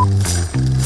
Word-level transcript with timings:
Thank 0.00 0.54
you. 0.54 0.79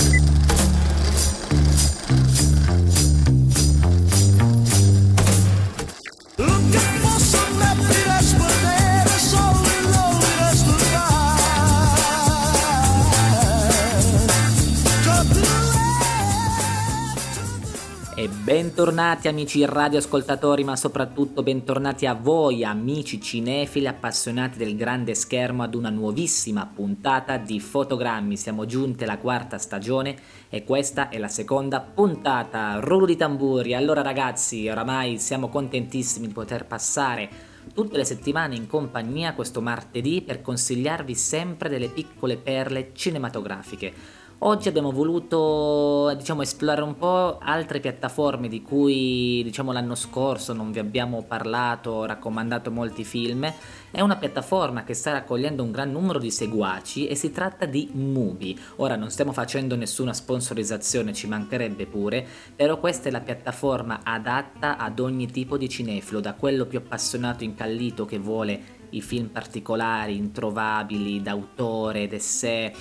Bentornati 18.54 19.26
amici 19.26 19.64
radioascoltatori, 19.64 20.62
ma 20.62 20.76
soprattutto 20.76 21.42
bentornati 21.42 22.06
a 22.06 22.14
voi 22.14 22.64
amici 22.64 23.20
cinefili 23.20 23.88
appassionati 23.88 24.58
del 24.58 24.76
grande 24.76 25.16
schermo 25.16 25.64
ad 25.64 25.74
una 25.74 25.90
nuovissima 25.90 26.64
puntata 26.72 27.36
di 27.36 27.58
Fotogrammi. 27.58 28.36
Siamo 28.36 28.64
giunti 28.64 29.02
alla 29.02 29.18
quarta 29.18 29.58
stagione 29.58 30.16
e 30.48 30.62
questa 30.62 31.08
è 31.08 31.18
la 31.18 31.26
seconda 31.26 31.80
puntata. 31.80 32.78
Rullo 32.78 33.06
di 33.06 33.16
tamburi. 33.16 33.74
Allora 33.74 34.02
ragazzi, 34.02 34.68
oramai 34.68 35.18
siamo 35.18 35.48
contentissimi 35.48 36.28
di 36.28 36.32
poter 36.32 36.64
passare 36.64 37.28
tutte 37.74 37.96
le 37.96 38.04
settimane 38.04 38.54
in 38.54 38.68
compagnia 38.68 39.34
questo 39.34 39.62
martedì 39.62 40.22
per 40.22 40.42
consigliarvi 40.42 41.14
sempre 41.16 41.68
delle 41.68 41.88
piccole 41.88 42.36
perle 42.36 42.90
cinematografiche 42.92 44.22
Oggi 44.46 44.68
abbiamo 44.68 44.92
voluto 44.92 46.12
diciamo, 46.18 46.42
esplorare 46.42 46.82
un 46.82 46.98
po' 46.98 47.38
altre 47.38 47.80
piattaforme 47.80 48.46
di 48.46 48.60
cui 48.60 49.40
diciamo, 49.42 49.72
l'anno 49.72 49.94
scorso 49.94 50.52
non 50.52 50.70
vi 50.70 50.80
abbiamo 50.80 51.22
parlato, 51.22 52.04
raccomandato 52.04 52.70
molti 52.70 53.04
film. 53.04 53.50
È 53.90 54.02
una 54.02 54.16
piattaforma 54.16 54.84
che 54.84 54.92
sta 54.92 55.12
raccogliendo 55.12 55.62
un 55.62 55.70
gran 55.70 55.90
numero 55.90 56.18
di 56.18 56.30
seguaci 56.30 57.06
e 57.06 57.14
si 57.14 57.30
tratta 57.30 57.64
di 57.64 57.88
Mubi. 57.94 58.60
Ora 58.76 58.96
non 58.96 59.08
stiamo 59.08 59.32
facendo 59.32 59.76
nessuna 59.76 60.12
sponsorizzazione, 60.12 61.14
ci 61.14 61.26
mancherebbe 61.26 61.86
pure, 61.86 62.26
però 62.54 62.78
questa 62.78 63.08
è 63.08 63.12
la 63.12 63.20
piattaforma 63.20 64.00
adatta 64.02 64.76
ad 64.76 64.98
ogni 64.98 65.30
tipo 65.30 65.56
di 65.56 65.70
cinefilo, 65.70 66.20
da 66.20 66.34
quello 66.34 66.66
più 66.66 66.76
appassionato 66.76 67.44
incallito 67.44 68.04
che 68.04 68.18
vuole 68.18 68.82
i 68.90 69.00
film 69.00 69.28
particolari, 69.28 70.18
introvabili, 70.18 71.22
d'autore, 71.22 72.06
d'essè 72.08 72.72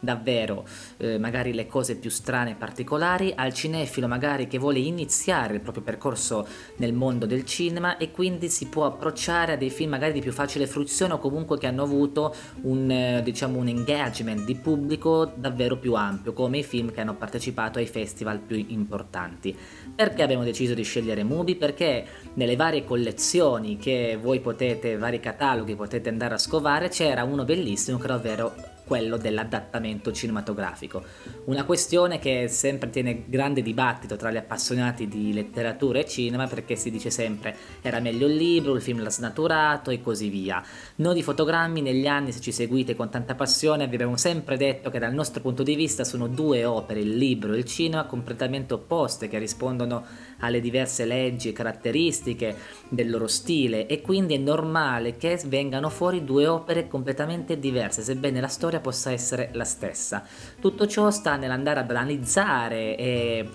davvero 0.00 0.66
eh, 0.98 1.18
magari 1.18 1.52
le 1.52 1.66
cose 1.66 1.96
più 1.96 2.10
strane 2.10 2.52
e 2.52 2.54
particolari, 2.54 3.32
al 3.34 3.52
cinefilo 3.52 4.06
magari 4.06 4.46
che 4.46 4.58
vuole 4.58 4.78
iniziare 4.78 5.54
il 5.54 5.60
proprio 5.60 5.82
percorso 5.82 6.46
nel 6.76 6.92
mondo 6.92 7.26
del 7.26 7.44
cinema 7.44 7.96
e 7.96 8.10
quindi 8.10 8.48
si 8.48 8.66
può 8.66 8.86
approcciare 8.86 9.52
a 9.52 9.56
dei 9.56 9.70
film 9.70 9.90
magari 9.90 10.12
di 10.12 10.20
più 10.20 10.32
facile 10.32 10.66
fruizione 10.66 11.14
o 11.14 11.18
comunque 11.18 11.58
che 11.58 11.66
hanno 11.66 11.82
avuto 11.82 12.34
un, 12.62 12.90
eh, 12.90 13.22
diciamo, 13.22 13.58
un 13.58 13.68
engagement 13.68 14.44
di 14.44 14.54
pubblico 14.54 15.32
davvero 15.34 15.76
più 15.76 15.94
ampio, 15.94 16.32
come 16.32 16.58
i 16.58 16.62
film 16.62 16.92
che 16.92 17.00
hanno 17.00 17.14
partecipato 17.14 17.78
ai 17.78 17.86
festival 17.86 18.38
più 18.38 18.56
importanti. 18.68 19.56
Perché 19.94 20.22
abbiamo 20.22 20.44
deciso 20.44 20.74
di 20.74 20.82
scegliere 20.82 21.24
Mubi? 21.24 21.56
Perché 21.56 22.04
nelle 22.34 22.56
varie 22.56 22.84
collezioni 22.84 23.76
che 23.76 24.18
voi 24.20 24.40
potete, 24.40 24.96
vari 24.96 25.20
cataloghi 25.20 25.74
potete 25.74 26.08
andare 26.08 26.34
a 26.34 26.38
scovare, 26.38 26.88
c'era 26.88 27.24
uno 27.24 27.44
bellissimo 27.44 27.98
che 27.98 28.04
era 28.04 28.14
ovvero 28.14 28.76
quello 28.88 29.18
dell'adattamento 29.18 30.10
cinematografico. 30.12 31.04
Una 31.44 31.64
questione 31.64 32.18
che 32.18 32.48
sempre 32.48 32.88
tiene 32.88 33.24
grande 33.26 33.60
dibattito 33.60 34.16
tra 34.16 34.30
gli 34.30 34.38
appassionati 34.38 35.06
di 35.06 35.34
letteratura 35.34 35.98
e 35.98 36.06
cinema 36.06 36.46
perché 36.46 36.74
si 36.74 36.90
dice 36.90 37.10
sempre 37.10 37.54
era 37.82 38.00
meglio 38.00 38.26
il 38.26 38.34
libro, 38.34 38.74
il 38.74 38.80
film 38.80 39.02
l'ha 39.02 39.10
snaturato 39.10 39.90
e 39.90 40.00
così 40.00 40.30
via. 40.30 40.64
Noi 40.96 41.14
di 41.14 41.22
fotogrammi 41.22 41.82
negli 41.82 42.06
anni, 42.06 42.32
se 42.32 42.40
ci 42.40 42.50
seguite 42.50 42.96
con 42.96 43.10
tanta 43.10 43.34
passione, 43.34 43.86
vi 43.86 43.94
abbiamo 43.94 44.16
sempre 44.16 44.56
detto 44.56 44.88
che 44.88 44.98
dal 44.98 45.12
nostro 45.12 45.42
punto 45.42 45.62
di 45.62 45.74
vista 45.74 46.02
sono 46.02 46.26
due 46.26 46.64
opere, 46.64 47.00
il 47.00 47.14
libro 47.14 47.52
e 47.52 47.58
il 47.58 47.64
cinema, 47.66 48.06
completamente 48.06 48.72
opposte 48.72 49.28
che 49.28 49.38
rispondono 49.38 50.06
alle 50.38 50.60
diverse 50.60 51.04
leggi 51.04 51.48
e 51.48 51.52
caratteristiche 51.52 52.56
del 52.88 53.10
loro 53.10 53.26
stile 53.26 53.86
e 53.86 54.00
quindi 54.00 54.34
è 54.34 54.38
normale 54.38 55.16
che 55.16 55.40
vengano 55.46 55.88
fuori 55.88 56.24
due 56.24 56.46
opere 56.46 56.88
completamente 56.88 57.58
diverse, 57.58 58.02
sebbene 58.02 58.40
la 58.40 58.48
storia 58.48 58.80
possa 58.80 59.10
essere 59.10 59.50
la 59.52 59.64
stessa. 59.64 60.24
Tutto 60.60 60.86
ciò 60.86 61.10
sta 61.10 61.36
nell'andare 61.36 61.80
ad 61.80 61.90
analizzare 61.90 62.96
e 62.96 63.48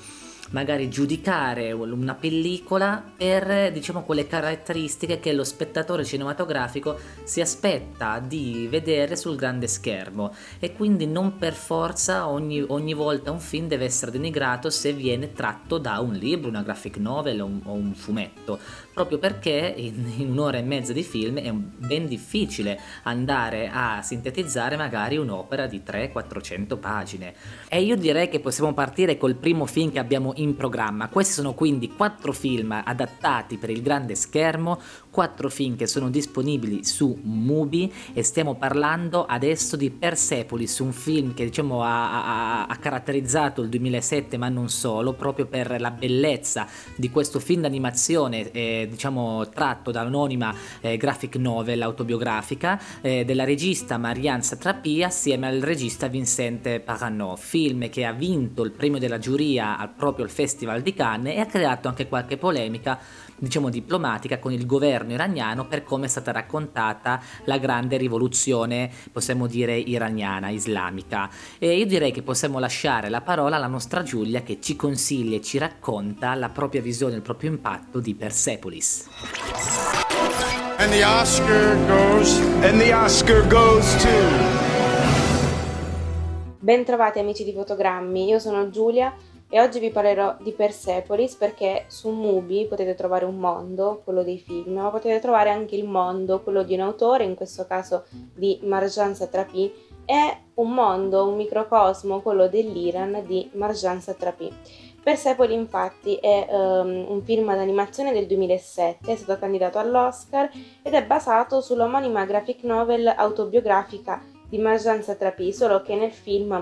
magari 0.54 0.90
giudicare 0.90 1.72
una 1.72 2.16
pellicola 2.16 3.04
per 3.16 3.72
diciamo 3.72 4.04
quelle 4.04 4.28
caratteristiche 4.28 5.20
che 5.20 5.34
lo 5.34 5.44
spettatore 5.44 6.06
cinematografico 6.06 6.98
si 7.24 7.42
aspetta 7.42 8.20
di 8.20 8.68
vedere 8.70 9.16
sul 9.16 9.36
grande 9.36 9.68
schermo. 9.68 10.34
E 10.60 10.74
quindi 10.74 11.06
non 11.06 11.38
per 11.38 11.54
forza 11.54 12.28
ogni, 12.30 12.64
ogni 12.68 12.94
volta 12.94 13.32
un 13.32 13.40
film 13.40 13.68
deve 13.68 13.86
essere 13.86 14.12
denigrato 14.12 14.70
se 14.70 14.94
viene 14.94 15.34
tratto 15.34 15.78
da 15.78 16.00
un 16.00 16.14
libro, 16.14 16.50
una 16.50 16.64
graphic 16.64 16.98
novel 16.98 17.42
o 17.42 17.46
un, 17.46 17.60
o 17.64 17.74
un 17.74 17.94
fumetto 17.94 18.60
proprio 18.94 19.18
perché 19.18 19.74
in, 19.76 20.14
in, 20.18 20.30
un'ora 20.30 20.58
e 20.58 20.62
mezza 20.62 20.94
di 20.94 21.04
film 21.04 21.40
è 21.40 21.52
ben 21.52 22.06
difficile 22.06 22.80
andare 23.04 23.70
a 23.72 24.02
sintetizzare 24.02 24.78
magari 24.78 25.18
un'opera 25.18 25.66
di 25.66 25.82
300-400 25.86 26.78
pagine. 26.78 27.34
E 27.68 27.82
io 27.82 27.96
direi 27.96 28.30
che 28.30 28.40
possiamo 28.40 28.74
partire 28.74 29.18
col 29.18 29.36
primo 29.36 29.66
film 29.66 29.92
che 29.92 30.00
abbiamo 30.00 30.34
in 30.36 30.56
programma. 30.56 31.10
Questi 31.10 31.34
sono 31.34 31.54
quindi 31.54 31.90
quattro 31.90 32.32
film 32.34 32.72
adattati 32.72 33.58
per 33.58 33.72
il 33.72 33.82
grande 33.82 34.16
schermo, 34.16 34.80
quattro 35.10 35.50
film 35.50 35.76
che 35.76 35.88
sono 35.88 36.10
disponibili 36.10 36.84
su 36.84 37.20
Mubi 37.24 37.92
e 38.14 38.24
stiamo 38.24 38.56
parlando 38.56 39.26
adesso 39.26 39.76
di 39.76 39.90
Persepolis, 39.90 40.80
un 40.80 40.92
film 40.92 41.34
che 41.34 41.46
diciamo 41.46 41.84
ha, 41.84 42.64
ha, 42.64 42.66
ha 42.66 42.76
caratterizzato 42.78 43.62
il 43.62 43.70
2007 43.70 44.38
ma 44.38 44.50
non 44.50 44.70
solo, 44.70 45.14
proprio 45.14 45.46
per 45.46 45.80
la 45.80 45.92
bellezza 45.92 46.68
di 46.96 47.10
questo 47.10 47.40
film 47.40 47.62
d'animazione. 47.62 48.52
Eh, 48.52 48.83
diciamo 48.88 49.50
tratto 49.50 49.92
da 49.92 50.02
un'anonima 50.02 50.56
eh, 50.82 50.98
graphic 50.98 51.36
novel 51.36 51.82
autobiografica 51.82 52.80
eh, 53.02 53.26
della 53.26 53.44
regista 53.44 53.98
Marianne 53.98 54.44
Satrapi 54.44 55.04
assieme 55.04 55.48
al 55.48 55.60
regista 55.60 56.08
Vincente 56.08 56.80
Paranò, 56.80 57.36
film 57.36 57.90
che 57.90 58.06
ha 58.06 58.12
vinto 58.12 58.64
il 58.64 58.72
premio 58.72 59.00
della 59.00 59.20
giuria 59.20 59.78
al, 59.78 59.90
proprio 59.90 60.26
al 60.26 60.32
Festival 60.32 60.82
di 60.82 60.94
Cannes 60.94 61.36
e 61.36 61.40
ha 61.40 61.46
creato 61.46 61.88
anche 61.88 62.08
qualche 62.08 62.38
polemica 62.38 63.00
diciamo 63.44 63.70
diplomatica 63.70 64.40
con 64.40 64.54
il 64.54 64.66
governo 64.66 65.12
iraniano 65.12 65.66
per 65.68 65.84
come 65.84 66.06
è 66.06 66.10
stata 66.10 66.32
raccontata 66.32 67.22
la 67.46 67.58
grande 67.58 67.98
rivoluzione, 67.98 68.90
possiamo 69.12 69.48
dire 69.48 69.78
iraniana, 69.78 70.50
islamica. 70.50 71.30
E 71.60 71.78
io 71.78 71.86
direi 71.86 72.12
che 72.12 72.22
possiamo 72.22 72.60
lasciare 72.60 73.10
la 73.10 73.22
parola 73.22 73.58
alla 73.58 73.68
nostra 73.68 74.02
Giulia 74.04 74.44
che 74.44 74.60
ci 74.62 74.76
consiglia 74.76 75.36
e 75.36 75.42
ci 75.42 75.58
racconta 75.58 76.34
la 76.36 76.50
propria 76.50 76.82
visione, 76.82 77.16
il 77.16 77.22
proprio 77.22 77.50
impatto 77.52 78.00
di 78.00 78.14
Persepolis. 78.74 79.08
And 80.78 80.92
the 80.92 81.04
Oscar 81.04 81.78
goes 81.88 82.40
and 82.64 82.80
the 82.80 82.92
Oscar 82.94 83.48
goes 83.48 83.96
to 84.02 84.10
Bentrovati 86.60 87.20
amici 87.20 87.44
di 87.44 87.54
Fotogrammi, 87.54 88.26
io 88.26 88.40
sono 88.40 88.70
Giulia 88.70 89.14
e 89.50 89.60
oggi 89.60 89.80
vi 89.80 89.92
parlerò 89.92 90.38
di 90.40 90.54
Persepolis 90.54 91.36
perché 91.36 91.86
su 91.88 92.10
Mubi 92.10 92.66
potete 92.68 92.96
trovare 92.96 93.26
un 93.26 93.36
mondo, 93.36 94.02
quello 94.04 94.24
dei 94.24 94.40
film, 94.40 94.76
ma 94.76 94.90
potete 94.90 95.20
trovare 95.20 95.50
anche 95.50 95.76
il 95.76 95.86
mondo, 95.86 96.42
quello 96.42 96.64
di 96.64 96.74
un 96.74 96.80
autore, 96.80 97.26
in 97.26 97.36
questo 97.36 97.68
caso 97.68 98.06
di 98.34 98.60
Marjan 98.64 99.14
Satrapi, 99.14 99.72
e 100.06 100.38
un 100.56 100.74
mondo, 100.74 101.28
un 101.28 101.36
microcosmo, 101.36 102.22
quello 102.22 102.48
dell'Iran 102.48 103.24
di 103.28 103.50
Marjan 103.54 104.02
Satrapi. 104.02 104.52
Persepolis 105.04 105.58
infatti 105.58 106.16
è 106.16 106.48
um, 106.50 107.06
un 107.10 107.22
film 107.24 107.54
d'animazione 107.54 108.14
del 108.14 108.26
2007, 108.26 109.12
è 109.12 109.16
stato 109.18 109.38
candidato 109.38 109.78
all'Oscar 109.78 110.50
ed 110.82 110.94
è 110.94 111.06
basato 111.06 111.60
sull'omonima 111.60 112.24
graphic 112.24 112.64
novel 112.64 113.08
autobiografica 113.08 114.22
di 114.48 114.58
Marjan 114.60 115.04
Satrapi, 115.04 115.52
solo 115.52 115.82
che 115.82 115.96
nel 115.96 116.12
film 116.12 116.54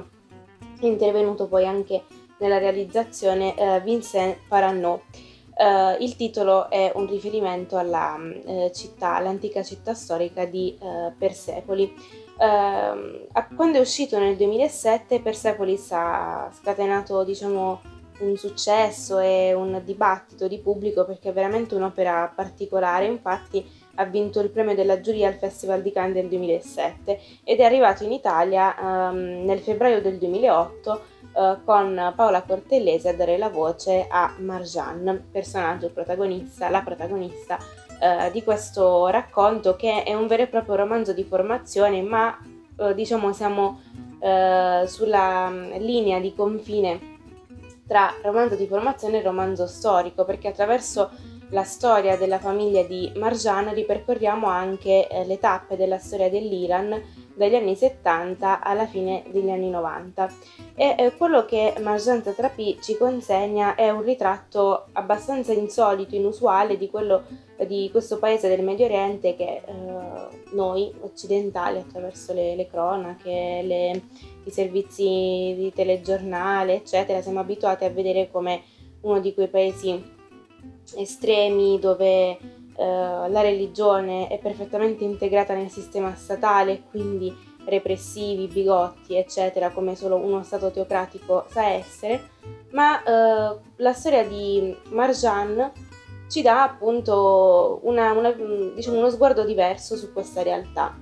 è 0.79 0.85
intervenuto 0.85 1.47
poi 1.47 1.67
anche 1.67 2.03
nella 2.39 2.57
realizzazione 2.57 3.55
eh, 3.55 3.79
Vincent 3.81 4.37
Paranot. 4.47 5.01
Uh, 5.53 6.01
il 6.01 6.15
titolo 6.15 6.71
è 6.71 6.91
un 6.95 7.05
riferimento 7.05 7.77
alla 7.77 8.17
uh, 8.17 8.71
città, 8.71 9.17
all'antica 9.17 9.61
città 9.61 9.93
storica 9.93 10.45
di 10.45 10.75
uh, 10.79 11.13
Persepoli. 11.15 11.93
Ehm, 12.39 13.27
quando 13.55 13.77
è 13.77 13.81
uscito 13.81 14.17
nel 14.17 14.35
2007, 14.35 15.19
Persepolis 15.19 15.91
ha 15.91 16.49
scatenato 16.51 17.23
diciamo, 17.23 17.90
un 18.21 18.37
successo 18.37 19.19
e 19.19 19.53
un 19.53 19.81
dibattito 19.83 20.47
di 20.47 20.59
pubblico 20.59 21.05
perché 21.05 21.29
è 21.29 21.33
veramente 21.33 21.75
un'opera 21.75 22.31
particolare. 22.33 23.05
Infatti, 23.05 23.65
ha 23.95 24.05
vinto 24.05 24.39
il 24.39 24.49
premio 24.49 24.75
della 24.75 25.01
giuria 25.01 25.27
al 25.27 25.35
Festival 25.35 25.81
di 25.81 25.91
Cannes 25.91 26.13
del 26.13 26.27
2007 26.27 27.19
ed 27.43 27.59
è 27.59 27.63
arrivato 27.63 28.03
in 28.03 28.11
Italia 28.11 28.75
um, 28.79 29.43
nel 29.43 29.59
febbraio 29.59 30.01
del 30.01 30.17
2008 30.17 31.01
eh, 31.35 31.57
con 31.63 32.13
Paola 32.15 32.41
Cortellesi 32.43 33.07
a 33.07 33.13
dare 33.13 33.37
la 33.37 33.49
voce 33.49 34.05
a 34.09 34.35
Marjan, 34.37 35.27
personaggio 35.31 35.89
protagonista, 35.89 36.69
la 36.69 36.81
protagonista 36.81 37.57
uh, 37.57 38.31
di 38.31 38.43
questo 38.43 39.07
racconto 39.07 39.75
che 39.75 40.03
è 40.03 40.13
un 40.13 40.27
vero 40.27 40.43
e 40.43 40.47
proprio 40.47 40.75
romanzo 40.75 41.13
di 41.13 41.23
formazione, 41.23 42.01
ma 42.01 42.37
uh, 42.77 42.93
diciamo 42.93 43.33
siamo 43.33 43.81
sulla 44.21 45.49
mm, 45.49 45.71
linea 45.77 46.19
di 46.19 46.35
confine 46.35 47.10
tra 47.91 48.15
romanzo 48.21 48.55
di 48.55 48.67
formazione 48.67 49.19
e 49.19 49.21
romanzo 49.21 49.67
storico, 49.67 50.23
perché 50.23 50.47
attraverso 50.47 51.09
la 51.49 51.63
storia 51.63 52.15
della 52.15 52.39
famiglia 52.39 52.83
di 52.83 53.11
Marjan 53.17 53.73
ripercorriamo 53.73 54.47
anche 54.47 55.09
eh, 55.09 55.25
le 55.25 55.37
tappe 55.39 55.75
della 55.75 55.97
storia 55.97 56.29
dell'Iran 56.29 57.03
dagli 57.33 57.55
anni 57.55 57.75
70 57.75 58.61
alla 58.61 58.85
fine 58.85 59.23
degli 59.27 59.49
anni 59.49 59.69
90 59.69 60.29
e 60.75 60.95
eh, 60.97 61.15
quello 61.17 61.43
che 61.43 61.73
Marjan 61.81 62.23
Satrapi 62.23 62.77
ci 62.81 62.95
consegna 62.95 63.75
è 63.75 63.89
un 63.89 64.03
ritratto 64.03 64.85
abbastanza 64.93 65.51
insolito, 65.51 66.15
inusuale 66.15 66.77
di, 66.77 66.89
quello, 66.89 67.23
di 67.67 67.89
questo 67.91 68.19
paese 68.19 68.47
del 68.47 68.63
Medio 68.63 68.85
Oriente 68.85 69.35
che 69.35 69.63
eh, 69.65 69.73
noi 70.53 70.93
occidentali 71.01 71.79
attraverso 71.79 72.31
le, 72.31 72.55
le 72.55 72.67
cronache, 72.67 73.61
le, 73.63 74.01
i 74.45 74.51
servizi 74.51 75.53
di 75.57 75.71
telegiornale 75.73 76.75
eccetera 76.75 77.21
siamo 77.21 77.39
abituati 77.39 77.85
a 77.85 77.89
vedere 77.89 78.29
come 78.31 78.61
uno 79.01 79.19
di 79.19 79.33
quei 79.33 79.47
paesi 79.47 80.19
estremi 80.95 81.79
dove 81.79 82.37
eh, 82.81 83.29
la 83.29 83.41
religione 83.41 84.27
è 84.27 84.39
perfettamente 84.39 85.03
integrata 85.03 85.53
nel 85.53 85.69
sistema 85.69 86.15
statale, 86.15 86.83
quindi 86.89 87.49
repressivi, 87.65 88.47
bigotti, 88.47 89.15
eccetera, 89.15 89.69
come 89.69 89.95
solo 89.95 90.15
uno 90.15 90.41
Stato 90.43 90.71
teocratico 90.71 91.45
sa 91.49 91.67
essere, 91.67 92.29
ma 92.71 93.03
eh, 93.03 93.57
la 93.75 93.93
storia 93.93 94.25
di 94.27 94.75
Marjan 94.89 95.71
ci 96.27 96.41
dà 96.41 96.63
appunto 96.63 97.81
una, 97.83 98.13
una, 98.13 98.31
diciamo, 98.31 98.97
uno 98.97 99.09
sguardo 99.09 99.43
diverso 99.43 99.95
su 99.95 100.11
questa 100.13 100.41
realtà. 100.41 100.97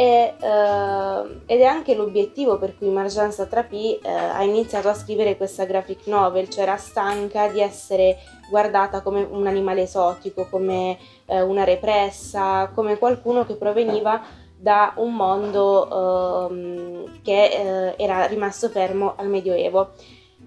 E, 0.00 0.34
uh, 0.38 1.40
ed 1.44 1.60
è 1.60 1.64
anche 1.64 1.96
l'obiettivo 1.96 2.56
per 2.56 2.78
cui 2.78 2.88
Marjan 2.88 3.32
Satrapi 3.32 3.98
uh, 4.00 4.06
ha 4.06 4.44
iniziato 4.44 4.88
a 4.88 4.94
scrivere 4.94 5.36
questa 5.36 5.64
graphic 5.64 6.06
novel, 6.06 6.48
cioè 6.48 6.62
era 6.62 6.76
stanca 6.76 7.48
di 7.48 7.60
essere 7.60 8.18
guardata 8.48 9.02
come 9.02 9.26
un 9.28 9.48
animale 9.48 9.82
esotico, 9.82 10.46
come 10.48 10.96
uh, 11.26 11.38
una 11.38 11.64
repressa, 11.64 12.70
come 12.72 12.96
qualcuno 12.96 13.44
che 13.44 13.56
proveniva 13.56 14.22
da 14.56 14.92
un 14.98 15.14
mondo 15.14 16.48
ehm, 16.48 17.22
che 17.22 17.94
era 17.96 18.26
rimasto 18.26 18.68
fermo 18.68 19.14
al 19.16 19.28
Medioevo. 19.28 19.94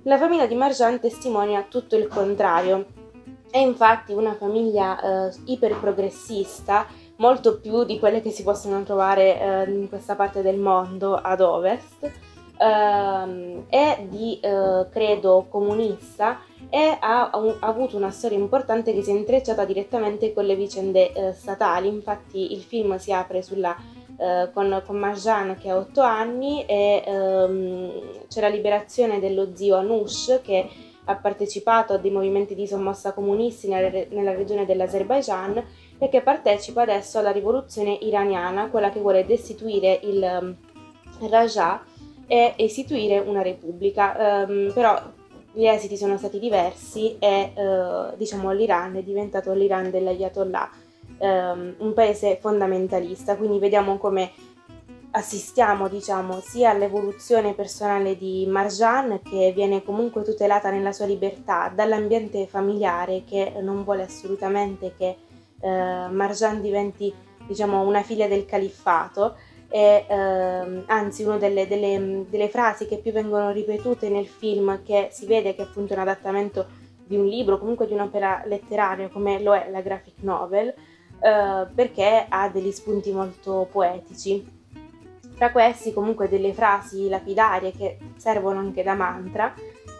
La 0.04 0.18
famiglia 0.18 0.46
di 0.46 0.56
Marjan 0.56 1.02
testimonia 1.02 1.66
tutto 1.70 1.98
il 1.98 2.08
contrario, 2.08 2.86
è 3.50 3.58
infatti 3.58 4.14
una 4.14 4.34
famiglia 4.34 5.30
iperprogressista 5.46 6.88
molto 7.22 7.60
più 7.60 7.84
di 7.84 8.00
quelle 8.00 8.20
che 8.20 8.32
si 8.32 8.42
possono 8.42 8.82
trovare 8.84 9.40
eh, 9.40 9.72
in 9.72 9.88
questa 9.88 10.16
parte 10.16 10.42
del 10.42 10.58
mondo 10.58 11.16
ad 11.16 11.40
ovest. 11.40 12.12
Uh, 12.62 13.66
è 13.70 14.06
di 14.08 14.40
uh, 14.44 14.88
credo 14.92 15.48
comunista 15.50 16.42
e 16.70 16.96
ha, 17.00 17.32
ha, 17.32 17.58
avuto 17.62 17.98
una 17.98 18.12
storia 18.12 18.38
importante 18.38 18.94
che 18.94 19.02
si 19.02 19.10
è 19.10 19.16
intrecciata 19.16 19.66
direttamente 19.66 20.32
con 20.32 20.46
le 20.46 20.56
vicende 20.56 21.12
uh, 21.16 21.34
statali. 21.34 21.88
Infatti 21.88 22.54
il 22.54 22.62
film 22.62 22.98
si 22.98 23.12
apre 23.12 23.42
sulla, 23.42 23.76
eh, 24.16 24.52
con, 24.54 24.80
con 24.86 24.96
Marjan 24.98 25.58
che 25.60 25.72
ha 25.72 25.78
8 25.78 26.02
anni 26.02 26.64
e 26.68 27.02
um, 27.08 27.92
c'è 28.28 28.42
la 28.42 28.50
liberazione 28.50 29.20
dello 29.20 29.56
zio 29.56 29.78
Anush 29.78 30.42
che 30.44 30.70
ha 31.06 31.16
partecipato 31.16 31.94
a 31.94 31.98
dei 31.98 32.12
movimenti 32.12 32.54
di 32.54 32.68
sommossa 32.68 33.14
comunisti 33.14 33.68
nella, 33.68 33.90
nella 34.10 34.36
regione 34.36 34.68
dell'Azerbaijan 34.68 35.64
e 36.02 36.10
che 36.10 36.22
partecipa 36.22 36.82
adesso 36.82 37.20
alla 37.20 37.30
rivoluzione 37.30 37.96
iraniana, 38.02 38.70
quella 38.70 38.90
che 38.90 39.00
vuole 39.00 39.24
destituire 39.24 40.00
il 40.02 40.40
um, 40.42 41.30
Raja 41.30 41.84
e 42.26 42.56
istituire 42.58 43.20
una 43.20 43.44
repubblica. 43.44 44.46
Um, 44.48 44.72
però 44.74 45.00
gli 45.52 45.68
esiti 45.68 45.96
sono 45.98 46.18
stati 46.18 46.40
diversi 46.40 47.18
e 47.20 47.52
uh, 47.54 48.18
diciamo 48.18 48.52
l'Iran 48.52 48.96
è 48.96 49.04
diventato 49.04 49.54
l'Iran 49.54 49.92
dell'Ayatollah, 49.92 50.70
um, 51.20 51.76
un 51.78 51.94
paese 51.94 52.40
fondamentalista, 52.42 53.36
quindi 53.38 53.60
vediamo 53.60 53.98
come 54.00 54.32
assistiamo 55.12 55.88
diciamo 55.88 56.40
sia 56.40 56.72
all'evoluzione 56.72 57.54
personale 57.54 58.18
di 58.18 58.48
Marjan 58.48 59.20
che 59.22 59.52
viene 59.54 59.84
comunque 59.84 60.24
tutelata 60.24 60.72
nella 60.72 60.94
sua 60.94 61.06
libertà 61.06 61.72
dall'ambiente 61.76 62.48
familiare 62.48 63.24
che 63.24 63.54
non 63.62 63.84
vuole 63.84 64.04
assolutamente 64.04 64.94
che 64.98 65.18
eh, 65.62 66.08
Marjan 66.10 66.62
diventi 66.62 67.14
diciamo, 67.46 67.82
una 67.82 68.02
figlia 68.02 68.28
del 68.28 68.46
califfato 68.46 69.36
e 69.70 70.06
eh, 70.08 70.84
anzi 70.88 71.24
una 71.24 71.38
delle, 71.38 71.68
delle, 71.68 72.26
delle, 72.30 72.50
frasi 72.50 72.88
che 72.88 72.98
più 72.98 73.14
vengono 73.14 73.52
ripetute 73.52 74.10
nel 74.10 74.28
film 74.28 74.84
che 74.84 75.08
si 75.12 75.26
vede 75.26 75.56
che 75.56 75.62
è 75.62 75.66
appunto 75.66 75.94
un 75.94 76.00
adattamento 76.00 76.68
di 77.06 77.16
un 77.16 77.26
libro 77.26 77.58
comunque 77.58 77.88
di 77.88 77.94
un'opera 77.94 78.44
letteraria 78.46 79.08
come 79.10 79.42
lo 79.42 79.54
è 79.54 79.70
la 79.70 79.82
graphic 79.82 80.16
novel 80.22 80.68
eh, 80.68 81.68
perché 81.74 82.26
ha 82.28 82.50
degli 82.50 82.72
spunti 82.72 83.12
molto 83.12 83.68
poetici. 83.72 84.60
Tra 85.38 85.52
questi 85.52 85.94
comunque 85.94 86.28
delle 86.28 86.54
frasi 86.54 87.10
lapidarie 87.10 87.72
che 87.72 87.98
servono 88.18 88.60
anche 88.60 88.84
da 88.84 88.94
mantra 88.94 89.54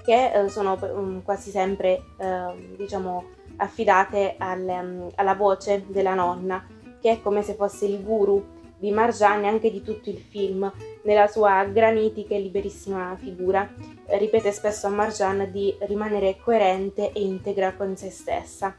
che 0.04 0.32
eh, 0.32 0.50
sono 0.50 0.78
um, 0.82 1.24
quasi 1.24 1.50
sempre 1.50 2.04
eh, 2.18 2.76
diciamo 2.76 3.24
affidate 3.62 4.36
al, 4.38 4.62
um, 4.62 5.10
alla 5.16 5.36
voce 5.36 5.86
della 5.88 6.14
nonna, 6.14 6.66
che 7.00 7.12
è 7.12 7.22
come 7.22 7.42
se 7.42 7.54
fosse 7.54 7.86
il 7.86 8.04
guru 8.04 8.60
di 8.78 8.92
Marjane 8.92 9.48
anche 9.48 9.70
di 9.70 9.84
tutto 9.84 10.10
il 10.10 10.18
film, 10.18 10.72
nella 11.04 11.28
sua 11.28 11.64
granitica 11.66 12.34
e 12.34 12.40
liberissima 12.40 13.16
figura. 13.20 13.70
Ripete 14.08 14.52
spesso 14.52 14.88
a 14.88 14.90
Marjane 14.90 15.52
di 15.52 15.76
rimanere 15.82 16.38
coerente 16.44 17.12
e 17.12 17.22
integra 17.22 17.74
con 17.74 17.96
se 17.96 18.10
stessa. 18.10 18.76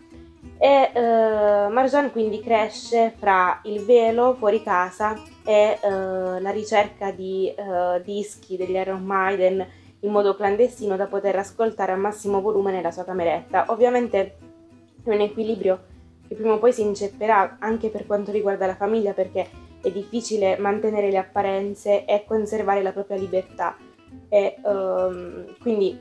E 0.58 0.90
eh, 0.93 1.69
Marjane 1.70 2.11
quindi 2.11 2.40
cresce 2.40 3.14
fra 3.17 3.61
il 3.64 3.85
velo 3.85 4.35
fuori 4.35 4.62
casa 4.62 5.14
e 5.44 5.78
eh, 5.81 5.88
la 5.88 6.50
ricerca 6.50 7.12
di 7.12 7.49
eh, 7.49 8.02
dischi 8.05 8.56
degli 8.56 8.75
Iron 8.75 9.05
Maiden 9.05 9.64
in 10.00 10.11
modo 10.11 10.35
clandestino 10.35 10.96
da 10.96 11.06
poter 11.06 11.37
ascoltare 11.37 11.93
a 11.93 11.96
massimo 11.96 12.40
volume 12.40 12.73
nella 12.73 12.90
sua 12.90 13.05
cameretta. 13.05 13.67
Ovviamente 13.69 14.51
è 15.10 15.14
un 15.14 15.20
equilibrio 15.20 15.90
che 16.28 16.34
prima 16.34 16.54
o 16.54 16.58
poi 16.58 16.72
si 16.72 16.82
incepperà 16.82 17.56
anche 17.60 17.90
per 17.90 18.06
quanto 18.06 18.31
riguarda 18.31 18.66
la 18.66 18.76
famiglia 18.76 19.12
perché 19.12 19.49
è 19.82 19.90
difficile 19.90 20.56
mantenere 20.58 21.10
le 21.10 21.19
apparenze 21.19 22.04
e 22.04 22.25
conservare 22.26 22.82
la 22.82 22.92
propria 22.92 23.16
libertà. 23.16 23.76
E, 24.28 24.56
um, 24.62 25.44
quindi 25.61 25.99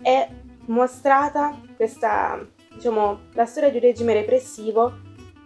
è 0.00 0.28
mostrata 0.66 1.58
questa, 1.76 2.46
diciamo, 2.74 3.20
la 3.32 3.46
storia 3.46 3.70
di 3.70 3.76
un 3.76 3.82
regime 3.82 4.12
repressivo, 4.12 4.92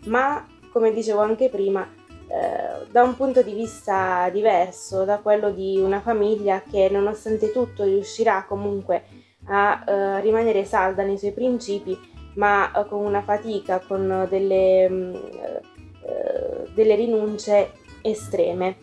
ma 0.07 0.45
come 0.73 0.93
dicevo 0.93 1.21
anche 1.21 1.49
prima, 1.49 1.89
eh, 2.29 2.87
da 2.91 3.03
un 3.03 3.15
punto 3.17 3.43
di 3.43 3.55
vista 3.55 4.29
diverso, 4.31 5.05
da 5.05 5.19
quello 5.19 5.51
di 5.51 5.79
una 5.79 6.01
famiglia 6.01 6.63
che 6.69 6.89
nonostante 6.91 7.53
tutto 7.53 7.85
riuscirà 7.85 8.45
comunque 8.47 9.05
a 9.47 9.85
eh, 9.87 10.21
rimanere 10.21 10.65
salda 10.65 11.05
nei 11.05 11.17
suoi 11.17 11.33
principi 11.33 11.97
ma 12.37 12.71
eh, 12.73 12.87
con 12.87 13.05
una 13.05 13.23
fatica, 13.23 13.81
con 13.87 14.27
delle, 14.31 14.89
mm, 14.89 15.15
eh, 15.15 16.69
delle 16.75 16.95
rinunce 16.95 17.73
estreme. 18.03 18.77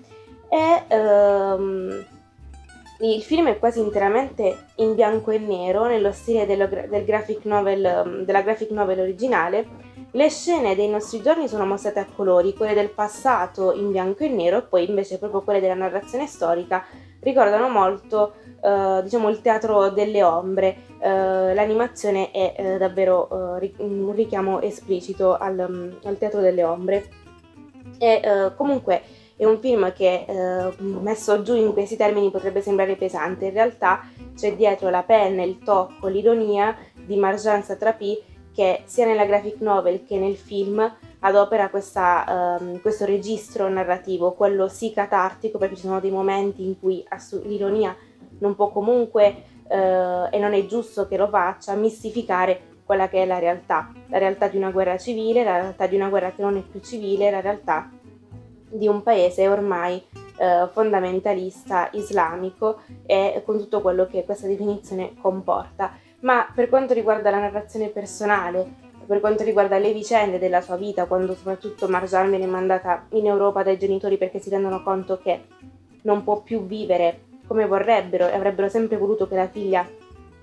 E 0.49 0.83
ehm, 0.87 2.05
il 2.99 3.21
film 3.21 3.47
è 3.49 3.59
quasi 3.59 3.79
interamente 3.79 4.67
in 4.75 4.95
bianco 4.95 5.31
e 5.31 5.39
nero, 5.39 5.85
nello 5.85 6.11
stile 6.11 6.45
dello, 6.45 6.67
del 6.67 7.03
graphic 7.03 7.45
novel, 7.45 8.03
mm, 8.07 8.21
della 8.21 8.41
graphic 8.41 8.69
novel 8.71 8.99
originale. 8.99 9.91
Le 10.11 10.29
scene 10.29 10.75
dei 10.75 10.89
nostri 10.89 11.21
giorni 11.21 11.47
sono 11.47 11.65
mostrate 11.65 11.99
a 11.99 12.05
colori, 12.05 12.53
quelle 12.53 12.75
del 12.75 12.91
passato 12.91 13.73
in 13.73 13.91
bianco 13.91 14.23
e 14.23 14.29
nero 14.29 14.57
e 14.57 14.61
poi 14.61 14.87
invece 14.87 15.17
proprio 15.17 15.41
quelle 15.41 15.59
della 15.59 15.73
narrazione 15.73 16.27
storica 16.27 16.85
ricordano 17.19 17.67
molto 17.67 18.33
eh, 18.61 19.01
diciamo 19.03 19.29
il 19.29 19.41
teatro 19.41 19.89
delle 19.89 20.21
ombre, 20.23 20.77
l'animazione 21.07 22.31
è 22.31 22.53
eh, 22.57 22.77
davvero 22.77 23.59
eh, 23.59 23.73
un 23.77 24.11
richiamo 24.13 24.61
esplicito 24.61 25.35
al, 25.37 25.67
mm, 25.69 25.91
al, 26.05 26.17
teatro 26.17 26.39
delle 26.39 26.63
ombre. 26.63 27.09
E 27.97 28.21
eh, 28.23 28.55
comunque 28.55 29.01
è 29.35 29.45
un 29.45 29.59
film 29.59 29.91
che 29.93 30.25
messo 30.77 31.41
giù 31.41 31.55
in 31.55 31.73
questi 31.73 31.97
termini 31.97 32.29
potrebbe 32.29 32.61
sembrare 32.61 32.95
pesante, 32.95 33.45
in 33.45 33.53
realtà 33.53 34.07
c'è 34.35 34.55
dietro 34.55 34.89
la 34.89 35.03
penna, 35.03 35.43
il 35.43 35.57
tocco, 35.57 36.07
l'ironia 36.07 36.77
di 36.93 37.15
Marjan 37.17 37.63
Satrapi 37.63 38.21
che 38.53 38.83
sia 38.85 39.05
nella 39.05 39.25
graphic 39.25 39.59
novel 39.59 40.05
che 40.05 40.17
nel 40.19 40.35
film 40.35 40.89
adopera 41.19 41.69
questa, 41.69 42.57
um, 42.59 42.79
questo 42.81 43.05
registro 43.05 43.67
narrativo, 43.67 44.33
quello 44.33 44.67
sì 44.67 44.91
catartico, 44.93 45.57
perché 45.57 45.75
ci 45.75 45.81
sono 45.81 45.99
dei 45.99 46.11
momenti 46.11 46.63
in 46.63 46.79
cui 46.79 47.03
assu- 47.07 47.43
l'ironia 47.45 47.95
non 48.39 48.55
può 48.55 48.69
comunque, 48.69 49.43
eh, 49.67 50.27
e 50.31 50.39
non 50.39 50.53
è 50.53 50.65
giusto 50.65 51.07
che 51.07 51.17
lo 51.17 51.27
faccia, 51.27 51.73
mistificare 51.75 52.71
quella 52.85 53.07
che 53.07 53.23
è 53.23 53.25
la 53.25 53.39
realtà, 53.39 53.91
la 54.07 54.17
realtà 54.17 54.47
di 54.47 54.57
una 54.57 54.71
guerra 54.71 54.97
civile, 54.97 55.43
la 55.43 55.57
realtà 55.57 55.87
di 55.87 55.95
una 55.95 56.09
guerra 56.09 56.31
che 56.31 56.41
non 56.41 56.57
è 56.57 56.61
più 56.61 56.79
civile, 56.81 57.31
la 57.31 57.41
realtà 57.41 57.89
di 58.69 58.87
un 58.87 59.03
paese 59.03 59.47
ormai 59.47 60.03
eh, 60.37 60.67
fondamentalista 60.71 61.89
islamico 61.93 62.81
e 63.05 63.41
con 63.45 63.57
tutto 63.57 63.81
quello 63.81 64.07
che 64.07 64.25
questa 64.25 64.47
definizione 64.47 65.13
comporta. 65.21 65.93
Ma 66.21 66.47
per 66.53 66.69
quanto 66.69 66.93
riguarda 66.93 67.29
la 67.29 67.39
narrazione 67.39 67.89
personale, 67.89 68.91
per 69.05 69.19
quanto 69.19 69.43
riguarda 69.43 69.77
le 69.77 69.91
vicende 69.91 70.39
della 70.39 70.61
sua 70.61 70.77
vita, 70.77 71.05
quando 71.05 71.35
soprattutto 71.35 71.87
Marjan 71.87 72.29
viene 72.29 72.45
mandata 72.45 73.05
in 73.09 73.25
Europa 73.25 73.63
dai 73.63 73.77
genitori 73.77 74.17
perché 74.17 74.39
si 74.39 74.49
rendono 74.49 74.81
conto 74.81 75.17
che 75.17 75.45
non 76.03 76.23
può 76.23 76.41
più 76.41 76.65
vivere 76.65 77.31
come 77.53 77.67
vorrebbero 77.67 78.27
e 78.27 78.33
avrebbero 78.33 78.67
sempre 78.67 78.97
voluto 78.97 79.27
che 79.27 79.35
la 79.35 79.47
figlia 79.47 79.87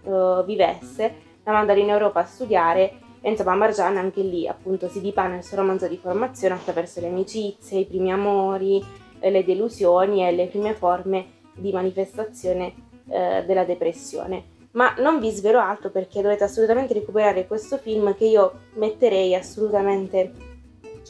uh, 0.05 0.45
vivesse, 0.45 1.13
la 1.43 1.51
mandano 1.51 1.81
in 1.81 1.89
Europa 1.89 2.21
a 2.21 2.25
studiare 2.25 2.93
e 3.21 3.31
insomma 3.31 3.57
Marjan 3.57 3.97
anche 3.97 4.23
lì 4.23 4.47
appunto 4.47 4.89
si 4.89 5.01
dipana 5.01 5.35
il 5.35 5.43
suo 5.43 5.57
romanzo 5.57 5.89
di 5.89 5.97
formazione 5.97 6.55
attraverso 6.55 7.01
le 7.01 7.09
amicizie, 7.09 7.81
i 7.81 7.87
primi 7.87 8.13
amori, 8.13 8.81
eh, 9.19 9.29
le 9.29 9.45
delusioni 9.45 10.25
e 10.25 10.31
le 10.31 10.47
prime 10.47 10.73
forme 10.73 11.27
di 11.53 11.73
manifestazione 11.73 12.75
eh, 13.09 13.43
della 13.45 13.65
depressione. 13.65 14.59
Ma 14.73 14.95
non 14.99 15.19
vi 15.19 15.31
svelo 15.31 15.59
altro 15.59 15.91
perché 15.91 16.23
dovete 16.23 16.45
assolutamente 16.45 16.95
recuperare 16.95 17.49
questo 17.49 17.77
film 17.79 18.15
che 18.15 18.27
io 18.27 18.53
metterei 18.75 19.35
assolutamente 19.35 20.33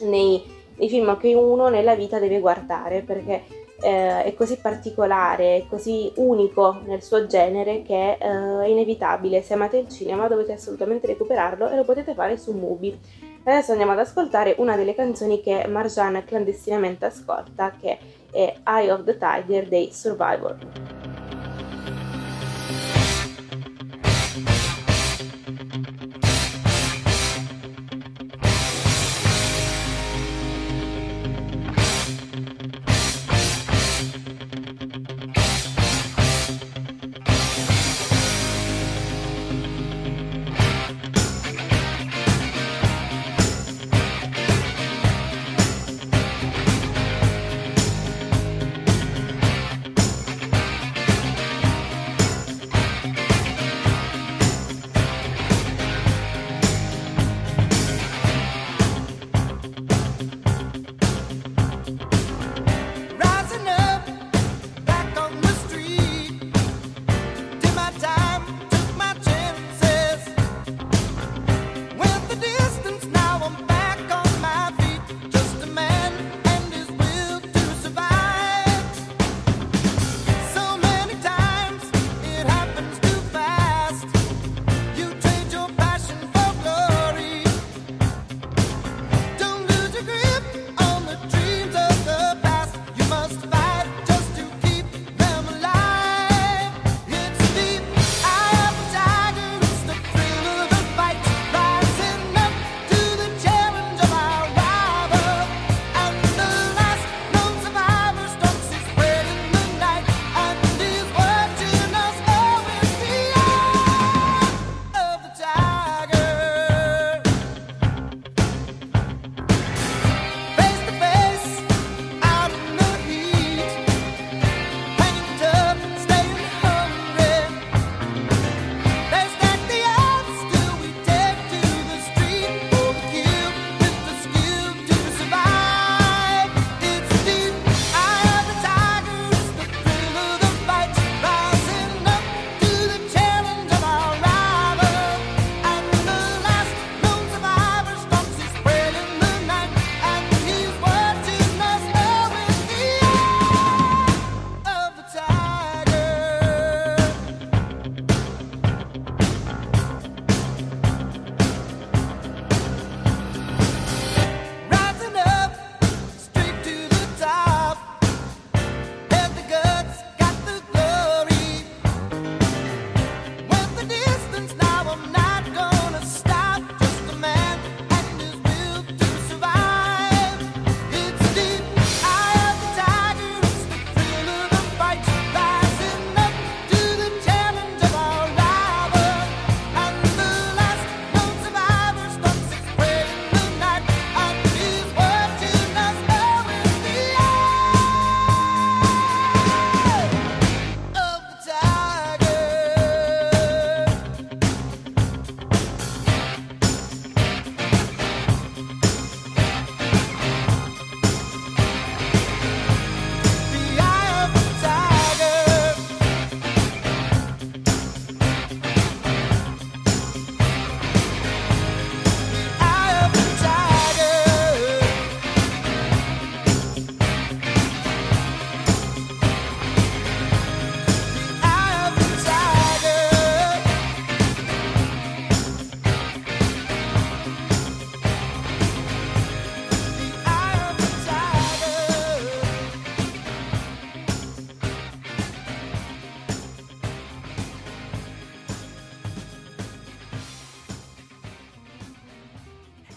nei, 0.00 0.42
nei 0.76 0.88
film 0.88 1.18
che 1.18 1.34
uno 1.34 1.68
nella 1.68 1.94
vita 1.94 2.18
deve 2.18 2.40
guardare 2.40 3.02
perché 3.02 3.59
eh, 3.80 4.24
è 4.24 4.34
così 4.34 4.56
particolare, 4.56 5.56
è 5.56 5.66
così 5.68 6.12
unico 6.16 6.80
nel 6.84 7.02
suo 7.02 7.26
genere 7.26 7.82
che 7.82 8.12
eh, 8.12 8.18
è 8.18 8.66
inevitabile. 8.66 9.42
Se 9.42 9.54
amate 9.54 9.78
il 9.78 9.88
cinema 9.88 10.28
dovete 10.28 10.52
assolutamente 10.52 11.06
recuperarlo 11.06 11.68
e 11.68 11.76
lo 11.76 11.84
potete 11.84 12.14
fare 12.14 12.36
su 12.36 12.52
Mubi. 12.52 12.98
Adesso 13.42 13.72
andiamo 13.72 13.92
ad 13.92 13.98
ascoltare 13.98 14.54
una 14.58 14.76
delle 14.76 14.94
canzoni 14.94 15.40
che 15.40 15.66
Marjan 15.66 16.22
clandestinamente 16.26 17.06
ascolta, 17.06 17.72
che 17.80 17.98
è 18.30 18.54
Eye 18.64 18.92
of 18.92 19.04
the 19.04 19.16
Tiger 19.16 19.66
dei 19.66 19.90
Survivor. 19.92 21.29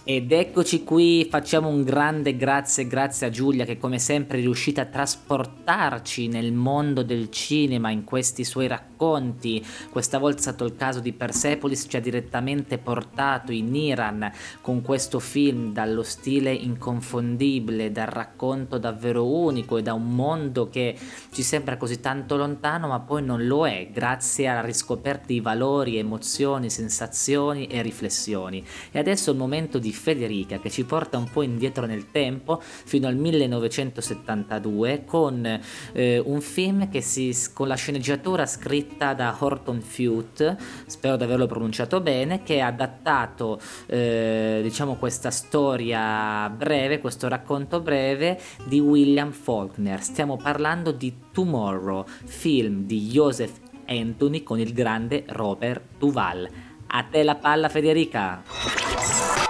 Ed 0.06 0.34
eccoci 0.34 0.84
qui, 0.84 1.26
facciamo 1.32 1.70
un 1.70 1.82
grande 1.82 2.36
grazie, 2.36 2.88
grazie 2.88 3.28
a 3.28 3.30
Giulia 3.30 3.64
che 3.64 3.78
come 3.78 4.00
sempre 4.00 4.38
è 4.38 4.42
riuscita 4.42 4.82
a 4.82 4.86
trasportarci 4.86 6.28
nel 6.28 6.52
mondo 6.52 7.04
del 7.04 7.32
cinema 7.32 7.90
in 7.90 8.04
questi 8.04 8.44
suoi 8.44 8.68
racconti. 8.68 9.66
Questa 9.90 10.18
volta 10.18 10.40
è 10.40 10.42
stato 10.42 10.66
il 10.66 10.76
caso 10.76 11.00
di 11.00 11.14
Persepolis, 11.14 11.86
ci 11.88 11.96
ha 11.96 12.02
direttamente 12.02 12.80
portato 12.80 13.54
in 13.54 13.74
Iran 13.74 14.30
con 14.60 14.82
questo 14.82 15.20
film 15.20 15.72
dallo 15.72 16.04
stile 16.04 16.52
inconfondibile, 16.52 17.94
dal 17.94 18.08
racconto 18.08 18.78
davvero 18.78 19.26
unico 19.26 19.78
e 19.78 19.84
da 19.84 19.94
un 19.94 20.14
mondo 20.14 20.68
che 20.68 20.98
ci 21.32 21.44
sembra 21.44 21.78
così 21.78 22.02
tanto 22.02 22.36
lontano 22.36 22.90
ma 22.90 23.00
poi 23.00 23.24
non 23.24 23.48
lo 23.48 23.66
è, 23.66 23.88
grazie 23.90 24.48
alla 24.48 24.60
riscoperta 24.60 25.28
di 25.28 25.40
valori, 25.40 25.98
emozioni, 25.98 26.70
sensazioni 26.70 27.68
e 27.68 27.82
riflessioni. 27.82 28.62
E 28.92 29.00
adesso 29.00 29.30
è 29.30 29.34
il 29.34 29.40
momento 29.40 29.80
di 29.80 29.92
Federica 29.94 30.60
che 30.60 30.70
ci 30.70 30.84
porta 30.84 31.18
un 31.18 31.30
po' 31.30 31.42
indietro 31.42 31.86
nel 31.86 32.12
tempo 32.12 32.62
fino 32.62 33.08
al 33.08 33.16
1972 33.16 35.04
con 35.06 35.60
eh, 35.94 36.22
un 36.24 36.42
film 36.42 36.90
che 36.90 37.02
si, 37.02 37.36
con 37.54 37.68
la 37.68 37.76
sceneggiatura 37.76 38.46
scritta 38.46 39.14
da 39.14 39.36
Horton 39.38 39.82
Fute, 39.82 40.58
spero 40.86 41.16
di 41.16 41.24
averlo 41.24 41.48
pronunciato 41.48 42.02
bene, 42.02 42.44
che 42.44 42.62
ha 42.62 42.68
adattato 42.68 43.60
eh, 43.86 44.60
diciamo 44.62 44.96
questa 44.96 45.32
storia 45.32 46.50
breve, 46.50 47.00
questo 47.00 47.28
racconto 47.28 47.80
breve 47.80 48.40
di 48.66 48.80
William 48.80 49.32
Faulkner. 49.32 50.02
Stiamo 50.02 50.38
parlando 50.38 50.92
di 50.92 51.14
Tomorrow, 51.32 52.06
film 52.26 52.84
di 52.86 53.08
Joseph 53.08 53.60
Anthony 53.86 54.44
con 54.44 54.60
il 54.60 54.74
grande 54.74 55.24
Robert 55.28 55.82
Duval. 55.98 56.48
A 56.88 57.04
te 57.04 57.24
la 57.24 57.36
palla 57.36 57.70
Federica! 57.70 59.43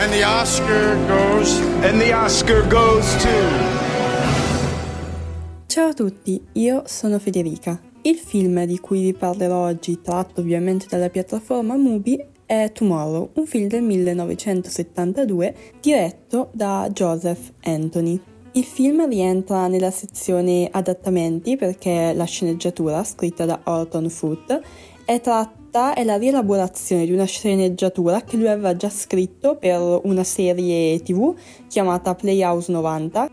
And 0.00 0.10
the 0.14 0.24
Oscar 0.24 0.96
goes. 1.06 1.58
And 1.84 2.00
the 2.00 2.14
Oscar 2.14 2.66
goes 2.68 3.04
to. 3.22 3.28
Ciao 5.66 5.88
a 5.88 5.92
tutti, 5.92 6.42
io 6.52 6.84
sono 6.86 7.18
Federica. 7.18 7.78
Il 8.00 8.16
film 8.16 8.64
di 8.64 8.78
cui 8.78 9.02
vi 9.02 9.12
parlerò 9.12 9.66
oggi, 9.66 10.00
tratto 10.00 10.40
ovviamente 10.40 10.86
dalla 10.88 11.10
piattaforma 11.10 11.76
Mubi, 11.76 12.18
è 12.46 12.72
Tomorrow, 12.72 13.32
un 13.34 13.44
film 13.44 13.68
del 13.68 13.82
1972 13.82 15.54
diretto 15.82 16.48
da 16.54 16.88
Joseph 16.90 17.52
Anthony. 17.64 18.29
Il 18.52 18.64
film 18.64 19.08
rientra 19.08 19.68
nella 19.68 19.92
sezione 19.92 20.68
adattamenti 20.72 21.54
perché 21.54 22.12
la 22.12 22.24
sceneggiatura, 22.24 23.04
scritta 23.04 23.44
da 23.44 23.60
Orton 23.62 24.08
Foote, 24.10 24.60
è 25.04 25.20
tratta 25.20 25.94
è 25.94 26.02
la 26.02 26.16
rielaborazione 26.16 27.04
di 27.04 27.12
una 27.12 27.26
sceneggiatura 27.26 28.22
che 28.22 28.36
lui 28.36 28.48
aveva 28.48 28.74
già 28.74 28.90
scritto 28.90 29.54
per 29.54 30.00
una 30.02 30.24
serie 30.24 31.00
tv 31.00 31.32
chiamata 31.68 32.16
Playhouse 32.16 32.72
90, 32.72 33.30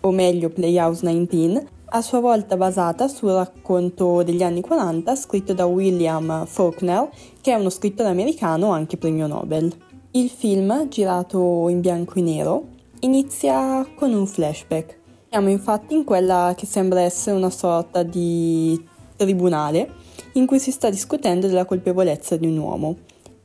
o 0.00 0.10
meglio 0.10 0.50
Playhouse 0.50 1.00
19, 1.00 1.66
a 1.86 2.02
sua 2.02 2.20
volta 2.20 2.58
basata 2.58 3.08
sul 3.08 3.30
racconto 3.30 4.22
degli 4.22 4.42
anni 4.42 4.60
40 4.60 5.16
scritto 5.16 5.54
da 5.54 5.64
William 5.64 6.44
Faulkner, 6.44 7.08
che 7.40 7.52
è 7.52 7.58
uno 7.58 7.70
scrittore 7.70 8.10
americano 8.10 8.70
anche 8.70 8.98
premio 8.98 9.26
Nobel. 9.26 9.74
Il 10.10 10.28
film, 10.28 10.88
girato 10.88 11.70
in 11.70 11.80
bianco 11.80 12.18
e 12.18 12.20
nero, 12.20 12.76
inizia 13.00 13.86
con 13.94 14.12
un 14.12 14.26
flashback. 14.26 14.98
Siamo 15.30 15.50
infatti 15.50 15.94
in 15.94 16.04
quella 16.04 16.54
che 16.56 16.66
sembra 16.66 17.00
essere 17.00 17.36
una 17.36 17.50
sorta 17.50 18.02
di 18.02 18.82
tribunale 19.16 19.90
in 20.32 20.46
cui 20.46 20.58
si 20.58 20.70
sta 20.70 20.88
discutendo 20.90 21.46
della 21.46 21.64
colpevolezza 21.64 22.36
di 22.36 22.46
un 22.46 22.58
uomo. 22.58 22.96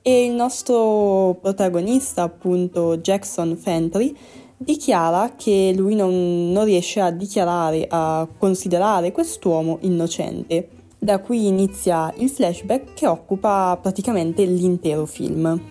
E 0.02 0.26
il 0.26 0.34
nostro 0.34 1.38
protagonista, 1.42 2.24
appunto 2.24 2.98
Jackson 2.98 3.56
Fentry, 3.56 4.16
dichiara 4.58 5.34
che 5.36 5.74
lui 5.76 5.96
non, 5.96 6.52
non 6.52 6.66
riesce 6.66 7.00
a 7.00 7.12
dichiarare, 7.12 7.86
a 7.90 8.28
considerare 8.38 9.12
quest'uomo 9.12 9.78
innocente. 9.82 10.70
Da 10.98 11.20
qui 11.20 11.48
inizia 11.48 12.14
il 12.18 12.30
flashback 12.30 12.94
che 12.94 13.08
occupa 13.08 13.78
praticamente 13.82 14.46
l'intero 14.46 15.06
film. 15.06 15.62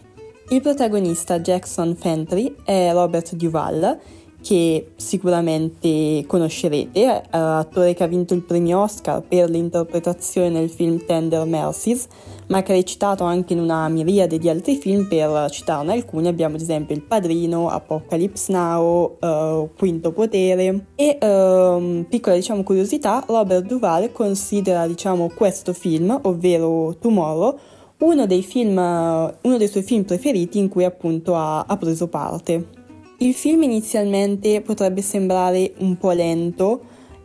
Il 0.52 0.60
protagonista 0.60 1.40
Jackson 1.40 1.96
Fentry 1.96 2.54
è 2.62 2.90
Robert 2.92 3.34
Duval 3.36 3.98
che 4.42 4.92
sicuramente 4.96 6.24
conoscerete, 6.26 7.00
eh, 7.00 7.22
attore 7.30 7.94
che 7.94 8.02
ha 8.02 8.06
vinto 8.06 8.34
il 8.34 8.42
premio 8.42 8.82
Oscar 8.82 9.22
per 9.22 9.48
l'interpretazione 9.48 10.50
nel 10.50 10.68
film 10.68 11.02
Tender 11.06 11.46
Mercies, 11.46 12.06
ma 12.48 12.62
che 12.62 12.72
ha 12.72 12.74
recitato 12.74 13.24
anche 13.24 13.54
in 13.54 13.60
una 13.60 13.88
miriade 13.88 14.36
di 14.36 14.50
altri 14.50 14.76
film, 14.76 15.06
per 15.08 15.48
citarne 15.50 15.92
alcuni. 15.92 16.28
Abbiamo 16.28 16.56
ad 16.56 16.60
esempio 16.60 16.94
Il 16.94 17.02
Padrino, 17.02 17.70
Apocalypse 17.70 18.52
Now, 18.52 19.16
uh, 19.20 19.70
Quinto 19.78 20.12
Potere. 20.12 20.86
E 20.96 21.18
uh, 21.18 22.04
piccola 22.10 22.34
diciamo 22.34 22.62
curiosità, 22.62 23.24
Robert 23.26 23.64
Duval 23.64 24.12
considera 24.12 24.86
diciamo 24.86 25.30
questo 25.34 25.72
film, 25.72 26.18
ovvero 26.24 26.94
Tomorrow, 27.00 27.58
uno 28.02 28.26
dei, 28.26 28.42
film, 28.42 28.76
uno 28.76 29.56
dei 29.56 29.68
suoi 29.68 29.82
film 29.82 30.02
preferiti 30.04 30.58
in 30.58 30.68
cui 30.68 30.84
appunto 30.84 31.34
ha, 31.34 31.60
ha 31.60 31.76
preso 31.76 32.08
parte. 32.08 32.80
Il 33.18 33.34
film 33.34 33.62
inizialmente 33.62 34.60
potrebbe 34.60 35.02
sembrare 35.02 35.72
un 35.78 35.96
po' 35.96 36.10
lento 36.10 36.80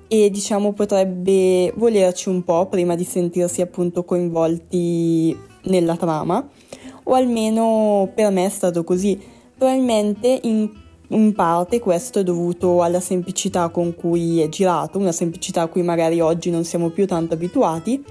e 0.08 0.30
diciamo 0.30 0.74
potrebbe 0.74 1.74
volerci 1.76 2.30
un 2.30 2.44
po' 2.44 2.68
prima 2.68 2.96
di 2.96 3.04
sentirsi 3.04 3.62
appunto 3.62 4.04
coinvolti 4.04 5.36
nella 5.63 5.96
trama, 5.98 6.48
o 7.04 7.13
almeno 7.13 8.10
per 8.13 8.32
me 8.32 8.46
è 8.46 8.50
stato 8.50 8.84
così. 8.84 9.20
Probabilmente 9.58 10.40
in, 10.44 10.70
in 11.10 11.34
parte 11.34 11.80
questo 11.80 12.20
è 12.20 12.24
dovuto 12.24 12.82
alla 12.84 13.00
semplicità 13.00 13.70
con 13.70 13.96
cui 13.96 14.41
è 14.41 14.50
girato, 14.50 14.98
una 14.98 15.12
semplicità 15.12 15.62
a 15.62 15.67
cui 15.67 15.82
magari 15.82 16.20
oggi 16.20 16.50
non 16.50 16.65
siamo 16.65 16.89
più 16.89 17.08
tanto 17.08 17.36
abituati, 17.36 18.04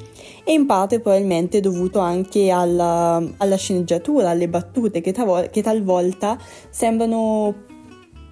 e 0.45 0.53
in 0.53 0.65
parte 0.65 1.01
probabilmente 1.01 1.59
è 1.59 1.61
dovuto 1.61 1.99
anche 1.99 2.51
alla, 2.51 3.23
alla 3.37 3.57
sceneggiatura, 3.57 4.31
alle 4.31 4.49
battute 4.49 5.01
che, 5.01 5.13
tavol- 5.13 5.51
che 5.51 5.63
talvolta 5.63 6.39
sembrano 6.71 7.55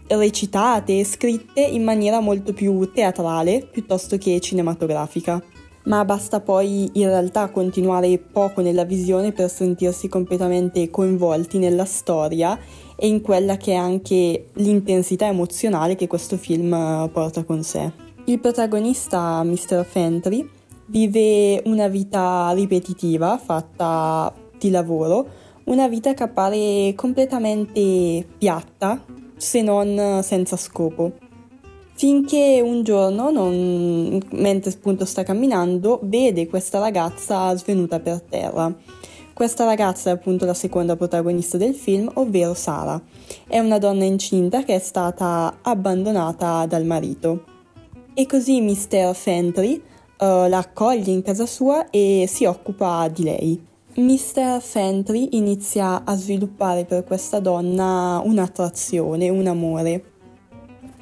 recitate 0.06 1.00
e 1.00 1.04
scritte 1.04 1.60
in 1.60 1.82
maniera 1.82 2.20
molto 2.20 2.52
più 2.52 2.90
teatrale 2.92 3.66
piuttosto 3.70 4.16
che 4.16 4.40
cinematografica. 4.40 5.42
Ma 5.84 6.02
basta 6.06 6.40
poi 6.40 6.88
in 6.94 7.08
realtà 7.08 7.50
continuare 7.50 8.18
poco 8.18 8.62
nella 8.62 8.84
visione 8.84 9.32
per 9.32 9.50
sentirsi 9.50 10.08
completamente 10.08 10.88
coinvolti 10.88 11.58
nella 11.58 11.84
storia 11.84 12.58
e 12.96 13.06
in 13.06 13.20
quella 13.20 13.56
che 13.56 13.72
è 13.72 13.76
anche 13.76 14.46
l'intensità 14.54 15.26
emozionale 15.26 15.96
che 15.96 16.06
questo 16.06 16.36
film 16.36 16.72
eh, 16.72 17.08
porta 17.12 17.44
con 17.44 17.62
sé. 17.62 17.90
Il 18.26 18.40
protagonista, 18.40 19.42
Mr. 19.42 19.84
Fentry, 19.84 20.48
vive 20.86 21.62
una 21.66 21.88
vita 21.88 22.52
ripetitiva 22.54 23.38
fatta 23.38 24.32
di 24.58 24.70
lavoro, 24.70 25.26
una 25.64 25.88
vita 25.88 26.14
che 26.14 26.22
appare 26.22 26.92
completamente 26.94 28.26
piatta 28.38 29.04
se 29.36 29.62
non 29.62 30.20
senza 30.22 30.56
scopo. 30.56 31.12
Finché 31.96 32.60
un 32.64 32.82
giorno, 32.82 33.30
non, 33.30 34.20
mentre 34.32 34.72
appunto 34.72 35.04
sta 35.04 35.22
camminando, 35.22 36.00
vede 36.02 36.48
questa 36.48 36.80
ragazza 36.80 37.54
svenuta 37.56 38.00
per 38.00 38.20
terra. 38.22 38.74
Questa 39.34 39.64
ragazza 39.64 40.10
è 40.10 40.12
appunto 40.12 40.44
la 40.44 40.54
seconda 40.54 40.94
protagonista 40.94 41.56
del 41.56 41.74
film, 41.74 42.08
ovvero 42.14 42.54
Sara. 42.54 43.02
È 43.48 43.58
una 43.58 43.78
donna 43.78 44.04
incinta 44.04 44.62
che 44.62 44.76
è 44.76 44.78
stata 44.78 45.58
abbandonata 45.60 46.66
dal 46.66 46.84
marito. 46.84 47.42
E 48.14 48.26
così 48.26 48.60
Mr. 48.60 49.12
Fentry 49.12 49.74
uh, 50.18 50.46
la 50.46 50.58
accoglie 50.58 51.10
in 51.10 51.22
casa 51.22 51.46
sua 51.46 51.90
e 51.90 52.26
si 52.28 52.44
occupa 52.44 53.08
di 53.08 53.24
lei. 53.24 53.66
Mr. 53.96 54.60
Fentry 54.60 55.30
inizia 55.32 56.04
a 56.04 56.14
sviluppare 56.14 56.84
per 56.84 57.02
questa 57.02 57.40
donna 57.40 58.22
un'attrazione, 58.24 59.28
un 59.30 59.48
amore. 59.48 60.12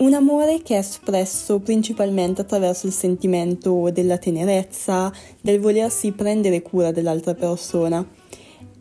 Un 0.02 0.14
amore 0.14 0.62
che 0.62 0.74
è 0.74 0.78
espresso 0.78 1.60
principalmente 1.60 2.40
attraverso 2.40 2.88
il 2.88 2.92
sentimento 2.92 3.88
della 3.92 4.18
tenerezza, 4.18 5.12
del 5.40 5.60
volersi 5.60 6.10
prendere 6.10 6.60
cura 6.60 6.90
dell'altra 6.90 7.34
persona. 7.34 8.04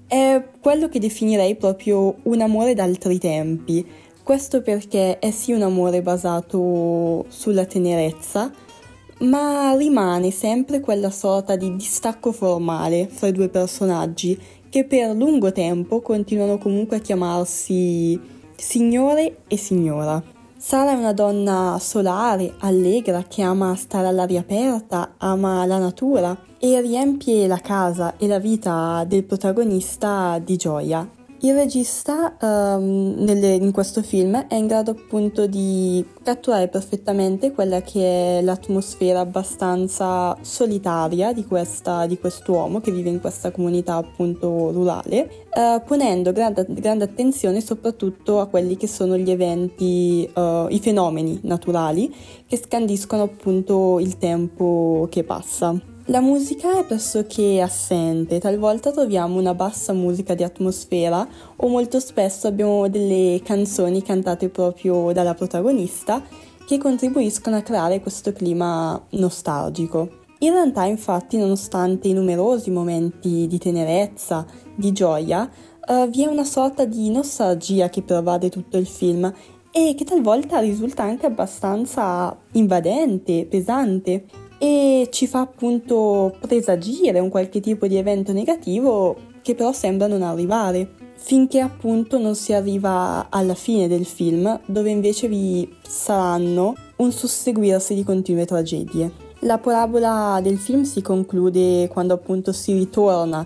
È 0.07 0.43
quello 0.59 0.89
che 0.89 0.97
definirei 0.97 1.55
proprio 1.57 2.15
un 2.23 2.41
amore 2.41 2.73
d'altri 2.73 3.19
tempi. 3.19 3.85
Questo 4.23 4.63
perché 4.63 5.19
è 5.19 5.29
sì 5.29 5.51
un 5.51 5.61
amore 5.61 6.01
basato 6.01 7.25
sulla 7.27 7.65
tenerezza, 7.65 8.51
ma 9.19 9.75
rimane 9.75 10.31
sempre 10.31 10.79
quella 10.79 11.11
sorta 11.11 11.55
di 11.55 11.75
distacco 11.75 12.31
formale 12.31 13.07
fra 13.07 13.27
i 13.27 13.31
due 13.31 13.47
personaggi 13.47 14.35
che 14.69 14.85
per 14.85 15.15
lungo 15.15 15.51
tempo 15.51 16.01
continuano 16.01 16.57
comunque 16.57 16.95
a 16.97 16.99
chiamarsi 16.99 18.19
signore 18.55 19.43
e 19.47 19.57
signora. 19.57 20.30
Sara 20.63 20.91
è 20.91 20.93
una 20.93 21.11
donna 21.11 21.77
solare, 21.79 22.53
allegra, 22.59 23.23
che 23.27 23.41
ama 23.41 23.75
stare 23.75 24.05
all'aria 24.05 24.41
aperta, 24.41 25.15
ama 25.17 25.65
la 25.65 25.79
natura 25.79 26.37
e 26.59 26.79
riempie 26.79 27.47
la 27.47 27.57
casa 27.57 28.15
e 28.17 28.27
la 28.27 28.37
vita 28.37 29.03
del 29.07 29.23
protagonista 29.23 30.37
di 30.37 30.57
gioia. 30.57 31.09
Il 31.39 31.55
regista 31.55 32.37
um, 32.39 33.15
nelle, 33.17 33.55
in 33.55 33.71
questo 33.71 34.03
film 34.03 34.45
è 34.45 34.53
in 34.53 34.67
grado 34.67 34.91
appunto 34.91 35.47
di 35.47 36.05
catturare 36.21 36.67
perfettamente 36.67 37.51
quella 37.51 37.81
che 37.81 38.37
è 38.37 38.41
l'atmosfera 38.43 39.21
abbastanza 39.21 40.37
solitaria 40.41 41.33
di, 41.33 41.43
questa, 41.43 42.05
di 42.05 42.19
quest'uomo 42.19 42.79
che 42.81 42.91
vive 42.91 43.09
in 43.09 43.19
questa 43.19 43.49
comunità 43.49 43.95
appunto 43.95 44.69
rurale, 44.69 45.40
uh, 45.53 45.81
ponendo 45.85 46.31
grande, 46.31 46.65
grande, 46.69 47.03
attenzione 47.03 47.61
soprattutto 47.61 48.39
a 48.39 48.47
quelli 48.47 48.77
che 48.77 48.87
sono 48.87 49.17
gli 49.17 49.29
eventi, 49.29 50.29
uh, 50.33 50.67
i 50.69 50.79
fenomeni 50.79 51.39
naturali 51.43 52.13
che 52.47 52.57
scandiscono 52.57 53.23
appunto 53.23 53.99
il 53.99 54.17
tempo 54.17 55.07
che 55.09 55.23
passa. 55.23 55.79
La 56.05 56.19
musica 56.19 56.79
è 56.79 56.83
pressoché 56.83 57.61
assente, 57.61 58.39
talvolta 58.39 58.91
troviamo 58.91 59.39
una 59.39 59.53
bassa 59.53 59.93
musica 59.93 60.33
di 60.33 60.43
atmosfera 60.43 61.25
o 61.55 61.67
molto 61.67 61.99
spesso 61.99 62.47
abbiamo 62.47 62.89
delle 62.89 63.39
canzoni 63.43 64.01
cantate 64.01 64.49
proprio 64.49 65.11
dalla 65.13 65.35
protagonista 65.35 66.21
che 66.65 66.77
contribuiscono 66.77 67.55
a 67.55 67.61
creare 67.61 68.01
questo 68.01 68.33
clima 68.33 68.99
nostalgico. 69.11 70.19
In 70.39 70.53
realtà 70.53 70.85
infatti 70.85 71.37
nonostante 71.37 72.07
i 72.07 72.13
numerosi 72.13 72.71
momenti 72.71 73.45
di 73.45 73.59
tenerezza, 73.59 74.43
di 74.75 74.91
gioia, 74.91 75.49
uh, 75.87 76.09
vi 76.09 76.23
è 76.23 76.27
una 76.27 76.43
sorta 76.43 76.85
di 76.85 77.09
nostalgia 77.09 77.89
che 77.89 78.01
pervade 78.01 78.49
tutto 78.49 78.77
il 78.77 78.87
film 78.87 79.31
e 79.71 79.95
che 79.95 80.03
talvolta 80.03 80.59
risulta 80.59 81.03
anche 81.03 81.25
abbastanza 81.25 82.37
invadente, 82.53 83.45
pesante 83.49 84.25
e 84.57 85.07
ci 85.11 85.27
fa 85.27 85.39
appunto 85.39 86.35
presagire 86.39 87.19
un 87.19 87.29
qualche 87.29 87.59
tipo 87.61 87.87
di 87.87 87.95
evento 87.95 88.33
negativo 88.33 89.29
che 89.41 89.55
però 89.55 89.71
sembra 89.71 90.07
non 90.07 90.21
arrivare, 90.21 90.87
finché 91.15 91.59
appunto 91.59 92.19
non 92.19 92.35
si 92.35 92.53
arriva 92.53 93.27
alla 93.29 93.55
fine 93.55 93.87
del 93.87 94.05
film, 94.05 94.59
dove 94.65 94.89
invece 94.89 95.27
vi 95.27 95.67
saranno 95.81 96.75
un 96.97 97.11
susseguirsi 97.11 97.95
di 97.95 98.03
continue 98.03 98.45
tragedie. 98.45 99.29
La 99.39 99.57
parabola 99.57 100.39
del 100.43 100.59
film 100.59 100.83
si 100.83 101.01
conclude 101.01 101.87
quando 101.87 102.13
appunto 102.13 102.51
si 102.51 102.73
ritorna 102.73 103.45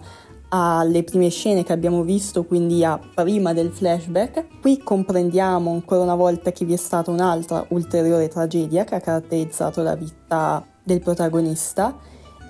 alle 0.56 1.04
prime 1.04 1.30
scene 1.30 1.64
che 1.64 1.74
abbiamo 1.74 2.04
visto, 2.04 2.46
quindi 2.46 2.84
a 2.84 3.00
prima 3.14 3.54
del 3.54 3.72
flashback. 3.72 4.62
Qui 4.62 4.80
comprendiamo 4.80 5.72
ancora 5.72 6.02
una 6.02 6.16
volta 6.16 6.52
che 6.52 6.66
vi 6.66 6.74
è 6.74 6.78
stata 6.78 7.12
un'altra 7.12 7.66
ulteriore 7.70 8.28
tragedia 8.30 8.84
che 8.84 8.96
ha 8.96 9.02
caratterizzato 9.02 9.82
la 9.82 9.96
vita 9.96 10.66
del 10.84 11.02
protagonista. 11.02 11.98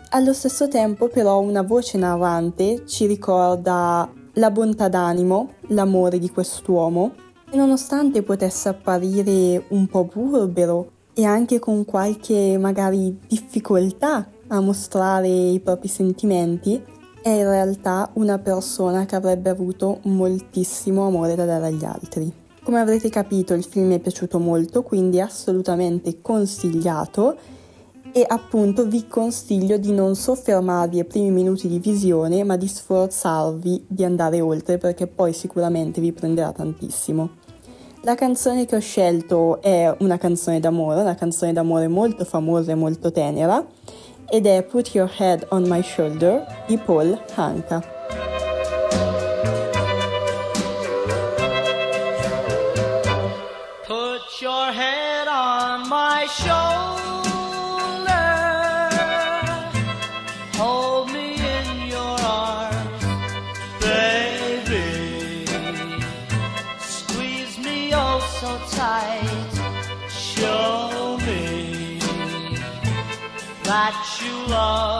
Allo 0.09 0.33
stesso 0.33 0.67
tempo 0.67 1.07
però 1.07 1.39
una 1.39 1.63
voce 1.63 1.97
narrante 1.97 2.85
ci 2.85 3.05
ricorda 3.07 4.09
la 4.33 4.51
bontà 4.51 4.87
d'animo, 4.87 5.53
l'amore 5.69 6.19
di 6.19 6.29
quest'uomo 6.29 7.13
e 7.49 7.57
nonostante 7.57 8.21
potesse 8.21 8.69
apparire 8.69 9.65
un 9.69 9.87
po' 9.87 10.05
burbero 10.05 10.91
e 11.13 11.23
anche 11.23 11.59
con 11.59 11.85
qualche 11.85 12.57
magari 12.59 13.17
difficoltà 13.27 14.29
a 14.47 14.59
mostrare 14.59 15.27
i 15.27 15.59
propri 15.59 15.87
sentimenti, 15.87 16.83
è 17.25 17.29
in 17.29 17.49
realtà 17.49 18.11
una 18.13 18.37
persona 18.37 19.07
che 19.07 19.15
avrebbe 19.15 19.49
avuto 19.49 19.97
moltissimo 20.03 21.07
amore 21.07 21.33
da 21.33 21.45
dare 21.45 21.65
agli 21.65 21.83
altri. 21.83 22.31
Come 22.61 22.79
avrete 22.79 23.09
capito 23.09 23.55
il 23.55 23.63
film 23.63 23.87
mi 23.87 23.95
è 23.95 23.99
piaciuto 23.99 24.37
molto, 24.37 24.83
quindi 24.83 25.19
assolutamente 25.19 26.21
consigliato 26.21 27.35
e 28.11 28.23
appunto 28.27 28.85
vi 28.85 29.07
consiglio 29.07 29.77
di 29.77 29.91
non 29.91 30.15
soffermarvi 30.15 30.99
ai 30.99 31.05
primi 31.05 31.31
minuti 31.31 31.67
di 31.67 31.79
visione 31.79 32.43
ma 32.43 32.57
di 32.57 32.67
sforzarvi 32.67 33.85
di 33.87 34.03
andare 34.03 34.39
oltre 34.39 34.77
perché 34.77 35.07
poi 35.07 35.33
sicuramente 35.33 36.01
vi 36.01 36.13
prenderà 36.13 36.51
tantissimo. 36.51 37.37
La 38.01 38.13
canzone 38.13 38.67
che 38.67 38.75
ho 38.75 38.79
scelto 38.79 39.63
è 39.63 39.91
una 40.01 40.19
canzone 40.19 40.59
d'amore, 40.59 41.01
una 41.01 41.15
canzone 41.15 41.53
d'amore 41.53 41.87
molto 41.87 42.23
famosa 42.23 42.71
e 42.71 42.75
molto 42.75 43.11
tenera 43.11 43.65
ed 44.29 44.45
è 44.45 44.63
Put 44.63 44.93
Your 44.93 45.09
Head 45.17 45.45
on 45.49 45.67
My 45.67 45.81
Shoulder 45.81 46.45
di 46.67 46.77
Paul 46.77 47.19
Hanka. 47.35 47.81
Put 53.87 54.41
your 54.41 54.71
head 54.71 55.27
on 55.27 55.87
my 55.87 56.25
shoulder 56.27 56.94
love 74.55 74.94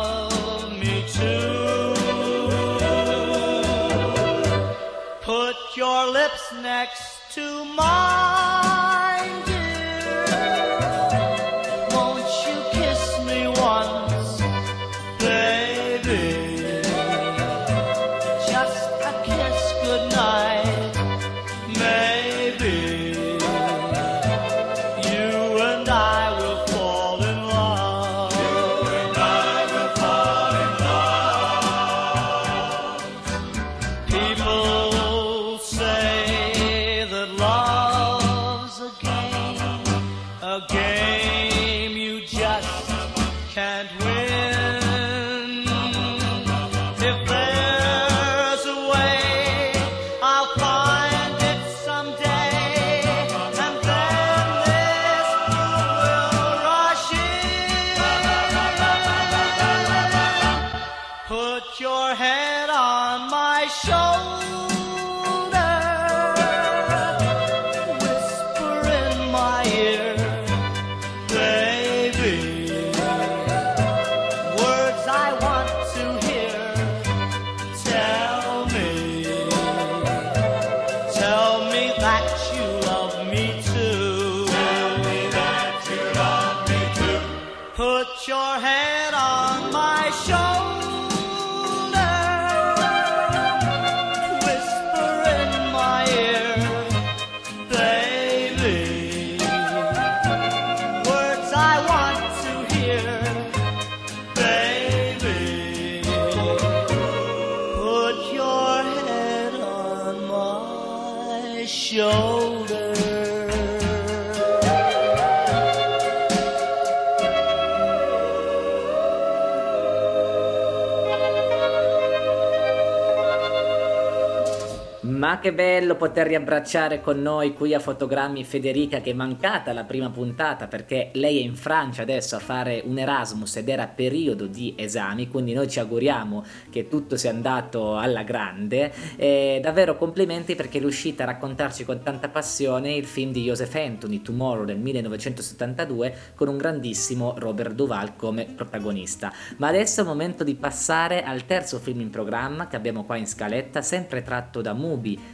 Che 125.41 125.53
bello 125.53 125.95
poter 125.95 126.25
riabbracciare 126.25 127.01
con 127.01 127.21
noi 127.21 127.53
qui 127.53 127.75
a 127.75 127.79
Fotogrammi 127.79 128.43
Federica 128.43 128.99
che 128.99 129.11
è 129.11 129.13
mancata 129.13 129.73
la 129.73 129.83
prima 129.83 130.09
puntata 130.09 130.65
perché 130.65 131.11
lei 131.13 131.37
è 131.37 131.41
in 131.41 131.55
Francia 131.55 132.01
adesso 132.01 132.35
a 132.35 132.39
fare 132.39 132.81
un 132.83 132.97
Erasmus 132.97 133.57
ed 133.57 133.69
era 133.69 133.85
periodo 133.85 134.47
di 134.47 134.73
esami, 134.75 135.27
quindi 135.27 135.53
noi 135.53 135.69
ci 135.69 135.79
auguriamo 135.79 136.43
che 136.71 136.87
tutto 136.87 137.15
sia 137.15 137.29
andato 137.29 137.95
alla 137.95 138.23
grande. 138.23 138.91
E 139.17 139.59
davvero 139.61 139.97
complimenti 139.97 140.55
perché 140.55 140.79
è 140.79 140.81
riuscita 140.81 141.23
a 141.23 141.27
raccontarci 141.27 141.85
con 141.85 142.01
tanta 142.01 142.29
passione 142.29 142.95
il 142.95 143.05
film 143.05 143.31
di 143.31 143.43
Joseph 143.43 143.75
Anthony, 143.75 144.23
Tomorrow 144.23 144.65
del 144.65 144.79
1972, 144.79 146.15
con 146.33 146.47
un 146.47 146.57
grandissimo 146.57 147.35
Robert 147.37 147.75
Duval 147.75 148.15
come 148.15 148.45
protagonista. 148.45 149.31
Ma 149.57 149.67
adesso 149.67 149.99
è 149.99 150.03
il 150.03 150.09
momento 150.09 150.43
di 150.43 150.55
passare 150.55 151.21
al 151.21 151.45
terzo 151.45 151.77
film 151.77 151.99
in 151.99 152.09
programma 152.09 152.67
che 152.67 152.75
abbiamo 152.75 153.03
qua 153.03 153.15
in 153.17 153.27
scaletta, 153.27 153.83
sempre 153.83 154.23
tratto 154.23 154.61
da 154.61 154.73
Mubi 154.73 155.33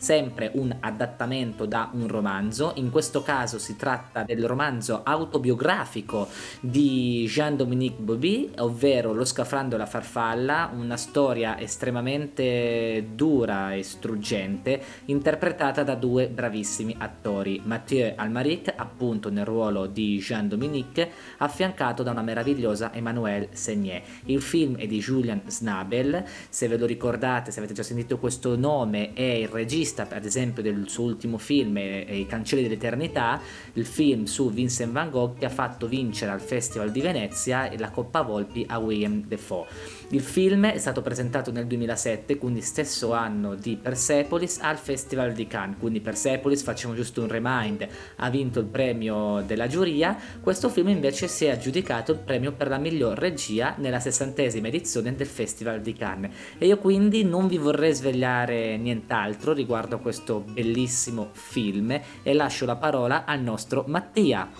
sempre 0.00 0.50
un 0.54 0.74
adattamento 0.80 1.66
da 1.66 1.90
un 1.92 2.08
romanzo, 2.08 2.72
in 2.76 2.90
questo 2.90 3.22
caso 3.22 3.58
si 3.58 3.76
tratta 3.76 4.22
del 4.22 4.46
romanzo 4.46 5.02
autobiografico 5.04 6.26
di 6.60 7.26
Jean-Dominique 7.28 8.02
Bobby, 8.02 8.50
ovvero 8.58 9.12
Lo 9.12 9.26
scafrando 9.26 9.74
e 9.74 9.78
la 9.78 9.84
farfalla, 9.84 10.70
una 10.74 10.96
storia 10.96 11.58
estremamente 11.60 13.08
dura 13.14 13.74
e 13.74 13.82
struggente, 13.82 14.82
interpretata 15.06 15.82
da 15.82 15.94
due 15.94 16.28
bravissimi 16.28 16.96
attori, 16.98 17.60
Mathieu 17.62 18.14
Almaric, 18.16 18.72
appunto 18.74 19.30
nel 19.30 19.44
ruolo 19.44 19.84
di 19.84 20.18
Jean-Dominique, 20.18 21.10
affiancato 21.38 22.02
da 22.02 22.12
una 22.12 22.22
meravigliosa 22.22 22.94
Emmanuelle 22.94 23.48
Segné. 23.52 24.02
Il 24.24 24.40
film 24.40 24.78
è 24.78 24.86
di 24.86 24.98
Julian 24.98 25.42
Snabel, 25.44 26.24
se 26.48 26.68
ve 26.68 26.78
lo 26.78 26.86
ricordate, 26.86 27.50
se 27.50 27.58
avete 27.58 27.74
già 27.74 27.82
sentito 27.82 28.16
questo 28.16 28.56
nome, 28.56 29.12
è 29.12 29.20
il 29.20 29.48
regista 29.48 29.88
ad 29.98 30.24
esempio 30.24 30.62
del 30.62 30.88
suo 30.88 31.04
ultimo 31.04 31.38
film 31.38 31.76
I 31.76 32.26
cancelli 32.28 32.62
dell'eternità, 32.62 33.40
il 33.74 33.86
film 33.86 34.24
su 34.24 34.50
Vincent 34.50 34.92
Van 34.92 35.10
Gogh 35.10 35.38
che 35.38 35.46
ha 35.46 35.50
fatto 35.50 35.86
vincere 35.86 36.30
al 36.30 36.40
Festival 36.40 36.90
di 36.90 37.00
Venezia 37.00 37.70
la 37.76 37.90
Coppa 37.90 38.22
Volpi 38.22 38.64
a 38.68 38.78
William 38.78 39.24
Defoe. 39.26 39.99
Il 40.10 40.20
film 40.22 40.66
è 40.66 40.78
stato 40.78 41.02
presentato 41.02 41.50
nel 41.50 41.66
2007, 41.66 42.36
quindi 42.36 42.60
stesso 42.60 43.12
anno 43.12 43.54
di 43.54 43.76
Persepolis 43.76 44.58
al 44.60 44.76
Festival 44.76 45.32
di 45.32 45.46
Cannes, 45.46 45.78
quindi 45.78 46.00
Persepolis, 46.00 46.62
facciamo 46.62 46.94
giusto 46.94 47.22
un 47.22 47.28
remind, 47.28 47.86
ha 48.16 48.30
vinto 48.30 48.60
il 48.60 48.66
premio 48.66 49.42
della 49.42 49.66
giuria, 49.66 50.16
questo 50.40 50.68
film 50.68 50.88
invece 50.88 51.28
si 51.28 51.44
è 51.44 51.50
aggiudicato 51.50 52.12
il 52.12 52.18
premio 52.18 52.52
per 52.52 52.68
la 52.68 52.78
miglior 52.78 53.18
regia 53.18 53.74
nella 53.78 54.00
sessantesima 54.00 54.68
edizione 54.68 55.14
del 55.14 55.26
Festival 55.26 55.80
di 55.80 55.92
Cannes. 55.92 56.34
E 56.58 56.66
io 56.66 56.78
quindi 56.78 57.24
non 57.24 57.46
vi 57.46 57.58
vorrei 57.58 57.94
svegliare 57.94 58.76
nient'altro 58.76 59.40
altro 59.40 59.52
riguardo 59.52 59.96
a 59.96 59.98
questo 59.98 60.40
bellissimo 60.40 61.30
film 61.32 61.98
e 62.22 62.34
lascio 62.34 62.66
la 62.66 62.76
parola 62.76 63.24
al 63.24 63.40
nostro 63.40 63.84
Mattia. 63.86 64.50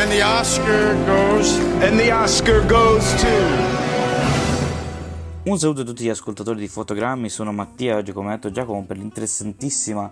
And 0.00 0.10
the 0.10 0.22
Oscar 0.22 0.96
goes. 1.04 1.58
And 1.82 1.98
the 1.98 2.10
Oscar 2.10 2.64
goes 2.66 3.04
to. 3.20 3.28
Un 5.42 5.58
saluto 5.58 5.82
a 5.82 5.84
tutti 5.84 6.04
gli 6.04 6.08
ascoltatori 6.08 6.58
di 6.58 6.68
Fotogrammi, 6.68 7.28
sono 7.28 7.52
Mattia, 7.52 7.96
oggi 7.96 8.12
come 8.12 8.32
ha 8.32 8.36
detto 8.36 8.50
Giacomo 8.50 8.82
per 8.86 8.96
l'interessantissima 8.96 10.10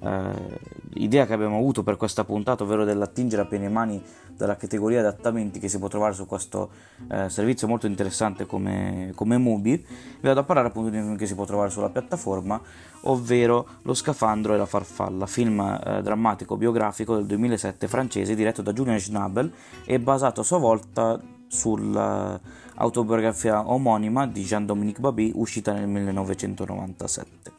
eh, 0.00 0.58
idea 0.94 1.26
che 1.26 1.32
abbiamo 1.32 1.56
avuto 1.56 1.82
per 1.82 1.96
questa 1.96 2.22
puntata, 2.24 2.62
ovvero 2.64 2.84
dell'attingere 2.84 3.42
a 3.42 3.46
piene 3.46 3.68
mani 3.68 4.02
dalla 4.36 4.56
categoria 4.56 5.00
adattamenti 5.00 5.58
che 5.58 5.68
si 5.68 5.78
può 5.78 5.88
trovare 5.88 6.14
su 6.14 6.26
questo 6.26 6.70
eh, 7.10 7.28
servizio 7.28 7.66
molto 7.66 7.86
interessante 7.86 8.46
come, 8.46 9.10
come 9.14 9.36
Mubi, 9.36 9.76
vi 9.76 9.84
vado 10.20 10.40
a 10.40 10.44
parlare 10.44 10.68
appunto 10.68 10.88
di 10.90 10.96
un 10.96 11.02
film 11.02 11.16
che 11.16 11.26
si 11.26 11.34
può 11.34 11.44
trovare 11.44 11.68
sulla 11.70 11.90
piattaforma, 11.90 12.60
ovvero 13.02 13.66
Lo 13.82 13.94
scafandro 13.94 14.54
e 14.54 14.56
la 14.56 14.66
farfalla, 14.66 15.26
film 15.26 15.60
eh, 15.60 16.00
drammatico 16.02 16.56
biografico 16.56 17.16
del 17.16 17.26
2007 17.26 17.88
francese 17.88 18.34
diretto 18.34 18.62
da 18.62 18.72
Julien 18.72 19.00
Schnabel 19.00 19.52
e 19.84 19.98
basato 19.98 20.42
a 20.42 20.44
sua 20.44 20.58
volta 20.58 21.20
sull'autobiografia 21.48 23.68
omonima 23.68 24.26
di 24.26 24.44
Jean-Dominique 24.44 25.00
Babi 25.00 25.32
uscita 25.34 25.72
nel 25.72 25.88
1997. 25.88 27.57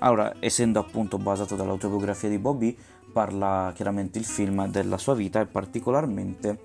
Allora, 0.00 0.34
essendo 0.40 0.78
appunto 0.78 1.18
basato 1.18 1.56
dall'autobiografia 1.56 2.28
di 2.28 2.38
Bobby, 2.38 2.76
parla 3.12 3.72
chiaramente 3.74 4.18
il 4.18 4.24
film 4.24 4.66
della 4.68 4.98
sua 4.98 5.14
vita 5.14 5.40
e 5.40 5.46
particolarmente 5.46 6.60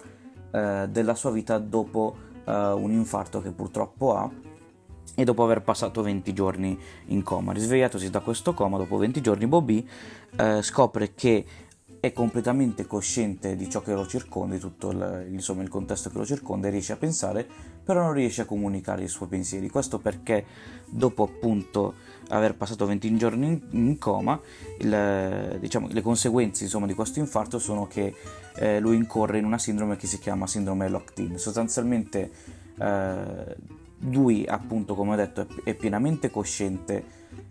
eh, 0.51 0.87
della 0.89 1.15
sua 1.15 1.31
vita 1.31 1.57
dopo 1.57 2.15
eh, 2.45 2.51
un 2.51 2.91
infarto 2.91 3.41
che 3.41 3.51
purtroppo 3.51 4.15
ha 4.15 4.29
e 5.17 5.23
dopo 5.23 5.43
aver 5.43 5.61
passato 5.61 6.01
20 6.01 6.33
giorni 6.33 6.77
in 7.07 7.23
coma. 7.23 7.51
Risvegliatosi 7.51 8.09
da 8.09 8.19
questo 8.21 8.53
coma, 8.53 8.77
dopo 8.77 8.97
20 8.97 9.21
giorni, 9.21 9.47
Bobby 9.47 9.87
eh, 10.37 10.61
scopre 10.61 11.13
che 11.13 11.45
è 11.99 12.13
completamente 12.13 12.85
cosciente 12.85 13.55
di 13.55 13.69
ciò 13.69 13.81
che 13.81 13.93
lo 13.93 14.05
circonda, 14.05 14.55
di 14.55 14.61
tutto 14.61 14.91
il, 14.91 15.27
insomma, 15.31 15.61
il 15.61 15.69
contesto 15.69 16.09
che 16.09 16.17
lo 16.17 16.25
circonda 16.25 16.67
e 16.67 16.71
riesce 16.71 16.93
a 16.93 16.97
pensare, 16.97 17.47
però 17.85 18.01
non 18.01 18.13
riesce 18.13 18.41
a 18.41 18.45
comunicare 18.45 19.03
i 19.03 19.07
suoi 19.07 19.29
pensieri. 19.29 19.69
Questo 19.69 19.99
perché 19.99 20.45
dopo 20.85 21.23
appunto 21.23 21.93
aver 22.29 22.55
passato 22.55 22.85
20 22.85 23.15
giorni 23.15 23.61
in, 23.71 23.97
coma, 23.99 24.39
il, 24.79 25.57
diciamo, 25.59 25.87
le 25.89 26.01
conseguenze 26.01 26.63
insomma, 26.63 26.87
di 26.87 26.93
questo 26.93 27.19
infarto 27.19 27.59
sono 27.59 27.85
che 27.87 28.13
eh, 28.55 28.79
lui 28.79 28.95
incorre 28.95 29.37
in 29.37 29.45
una 29.45 29.59
sindrome 29.59 29.95
che 29.95 30.07
si 30.07 30.17
chiama 30.19 30.47
sindrome 30.47 30.89
locked-in. 30.89 31.37
Sostanzialmente 31.37 32.31
eh, 32.79 33.55
lui 33.99 34.45
appunto 34.47 34.95
come 34.95 35.13
ho 35.13 35.15
detto 35.15 35.47
è, 35.63 35.73
pienamente 35.75 36.31
cosciente 36.31 37.03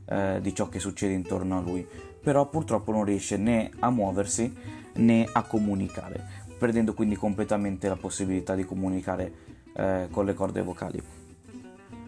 eh, 0.06 0.38
di 0.42 0.54
ciò 0.54 0.68
che 0.68 0.80
succede 0.80 1.14
intorno 1.14 1.58
a 1.58 1.60
lui 1.60 1.86
però 2.24 2.46
purtroppo 2.48 2.90
non 2.90 3.04
riesce 3.04 3.36
né 3.36 3.70
a 3.80 3.90
muoversi 3.90 4.52
né 4.94 5.28
a 5.30 5.42
comunicare, 5.42 6.26
perdendo 6.58 6.94
quindi 6.94 7.16
completamente 7.16 7.86
la 7.86 7.96
possibilità 7.96 8.54
di 8.54 8.64
comunicare 8.64 9.43
eh, 9.74 10.08
con 10.10 10.24
le 10.24 10.34
corde 10.34 10.62
vocali. 10.62 11.02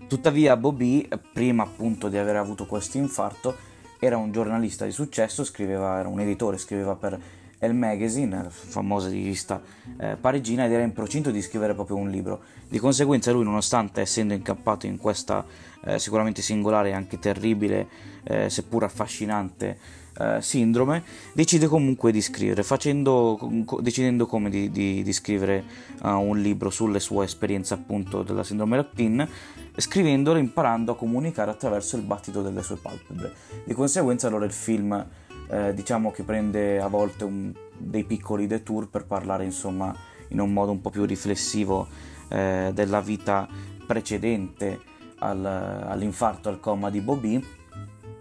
Tuttavia 0.08 0.56
Bobby, 0.56 1.08
prima 1.32 1.64
appunto 1.64 2.08
di 2.08 2.16
aver 2.16 2.36
avuto 2.36 2.66
questo 2.66 2.96
infarto, 2.96 3.56
era 3.98 4.16
un 4.16 4.30
giornalista 4.30 4.84
di 4.84 4.92
successo, 4.92 5.42
scriveva, 5.42 5.98
era 5.98 6.08
un 6.08 6.20
editore, 6.20 6.58
scriveva 6.58 6.94
per 6.94 7.18
El 7.58 7.74
Magazine, 7.74 8.46
famosa 8.48 9.08
rivista 9.08 9.60
eh, 9.98 10.16
parigina, 10.20 10.66
ed 10.66 10.72
era 10.72 10.82
in 10.82 10.92
procinto 10.92 11.30
di 11.30 11.42
scrivere 11.42 11.74
proprio 11.74 11.96
un 11.96 12.10
libro. 12.10 12.40
Di 12.68 12.78
conseguenza 12.78 13.32
lui, 13.32 13.44
nonostante 13.44 14.00
essendo 14.00 14.34
incappato 14.34 14.86
in 14.86 14.98
questa 14.98 15.44
eh, 15.84 15.98
sicuramente 15.98 16.42
singolare 16.42 16.90
e 16.90 16.92
anche 16.92 17.18
terribile, 17.18 17.88
eh, 18.22 18.48
seppur 18.48 18.84
affascinante 18.84 20.04
eh, 20.18 20.40
sindrome, 20.40 21.02
decide 21.32 21.66
comunque 21.66 22.12
di 22.12 22.20
scrivere, 22.20 22.62
facendo, 22.62 23.38
decidendo 23.80 24.26
come 24.26 24.50
di, 24.50 24.70
di, 24.70 25.02
di 25.02 25.12
scrivere 25.12 25.64
uh, 26.02 26.08
un 26.08 26.40
libro 26.40 26.70
sulle 26.70 27.00
sue 27.00 27.24
esperienze 27.24 27.74
appunto 27.74 28.22
della 28.22 28.44
sindrome 28.44 28.76
Lapin, 28.76 29.28
scrivendolo 29.76 30.38
imparando 30.38 30.92
a 30.92 30.96
comunicare 30.96 31.50
attraverso 31.50 31.96
il 31.96 32.02
battito 32.02 32.42
delle 32.42 32.62
sue 32.62 32.76
palpebre. 32.76 33.32
Di 33.64 33.74
conseguenza 33.74 34.26
allora 34.26 34.44
il 34.44 34.52
film 34.52 35.06
eh, 35.48 35.74
diciamo 35.74 36.10
che 36.10 36.22
prende 36.22 36.80
a 36.80 36.88
volte 36.88 37.24
un, 37.24 37.52
dei 37.78 38.04
piccoli 38.04 38.46
detour 38.46 38.88
per 38.88 39.06
parlare 39.06 39.44
insomma 39.44 39.94
in 40.28 40.40
un 40.40 40.52
modo 40.52 40.72
un 40.72 40.80
po' 40.80 40.90
più 40.90 41.04
riflessivo 41.04 41.86
eh, 42.28 42.70
della 42.74 43.00
vita 43.00 43.46
precedente 43.86 44.80
al, 45.18 45.44
all'infarto 45.44 46.48
al 46.48 46.58
coma 46.58 46.90
di 46.90 47.00
Bobby 47.00 47.44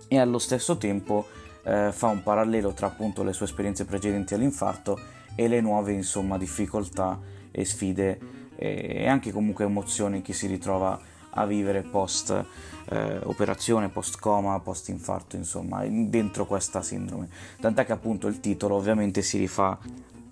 e 0.08 0.20
allo 0.20 0.38
stesso 0.38 0.78
tempo 0.78 1.26
eh, 1.66 1.92
fa 1.92 2.08
un 2.08 2.24
parallelo 2.24 2.74
tra 2.74 2.88
appunto 2.88 3.24
le 3.24 3.34
sue 3.34 3.46
esperienze 3.46 3.86
precedenti 3.86 4.34
all'infarto 4.34 5.00
e 5.36 5.48
le 5.48 5.60
nuove 5.60 5.92
insomma 5.92 6.38
difficoltà 6.38 7.20
e 7.52 7.66
sfide 7.66 8.20
e 8.58 9.06
anche 9.08 9.34
comunque 9.34 9.66
emozioni 9.66 10.22
che 10.22 10.32
si 10.32 10.48
ritrova 10.48 10.98
a 11.32 11.46
vivere 11.46 11.82
post 11.82 12.46
eh, 12.90 13.20
operazione, 13.24 13.90
post 13.90 14.20
coma, 14.20 14.60
post 14.60 14.90
infarto, 14.90 15.36
insomma, 15.36 15.86
dentro 15.86 16.46
questa 16.46 16.82
sindrome. 16.82 17.30
Tant'è 17.60 17.86
che 17.86 17.92
appunto 17.92 18.28
il 18.28 18.40
titolo 18.40 18.76
ovviamente 18.76 19.22
si 19.22 19.38
rifà 19.38 19.78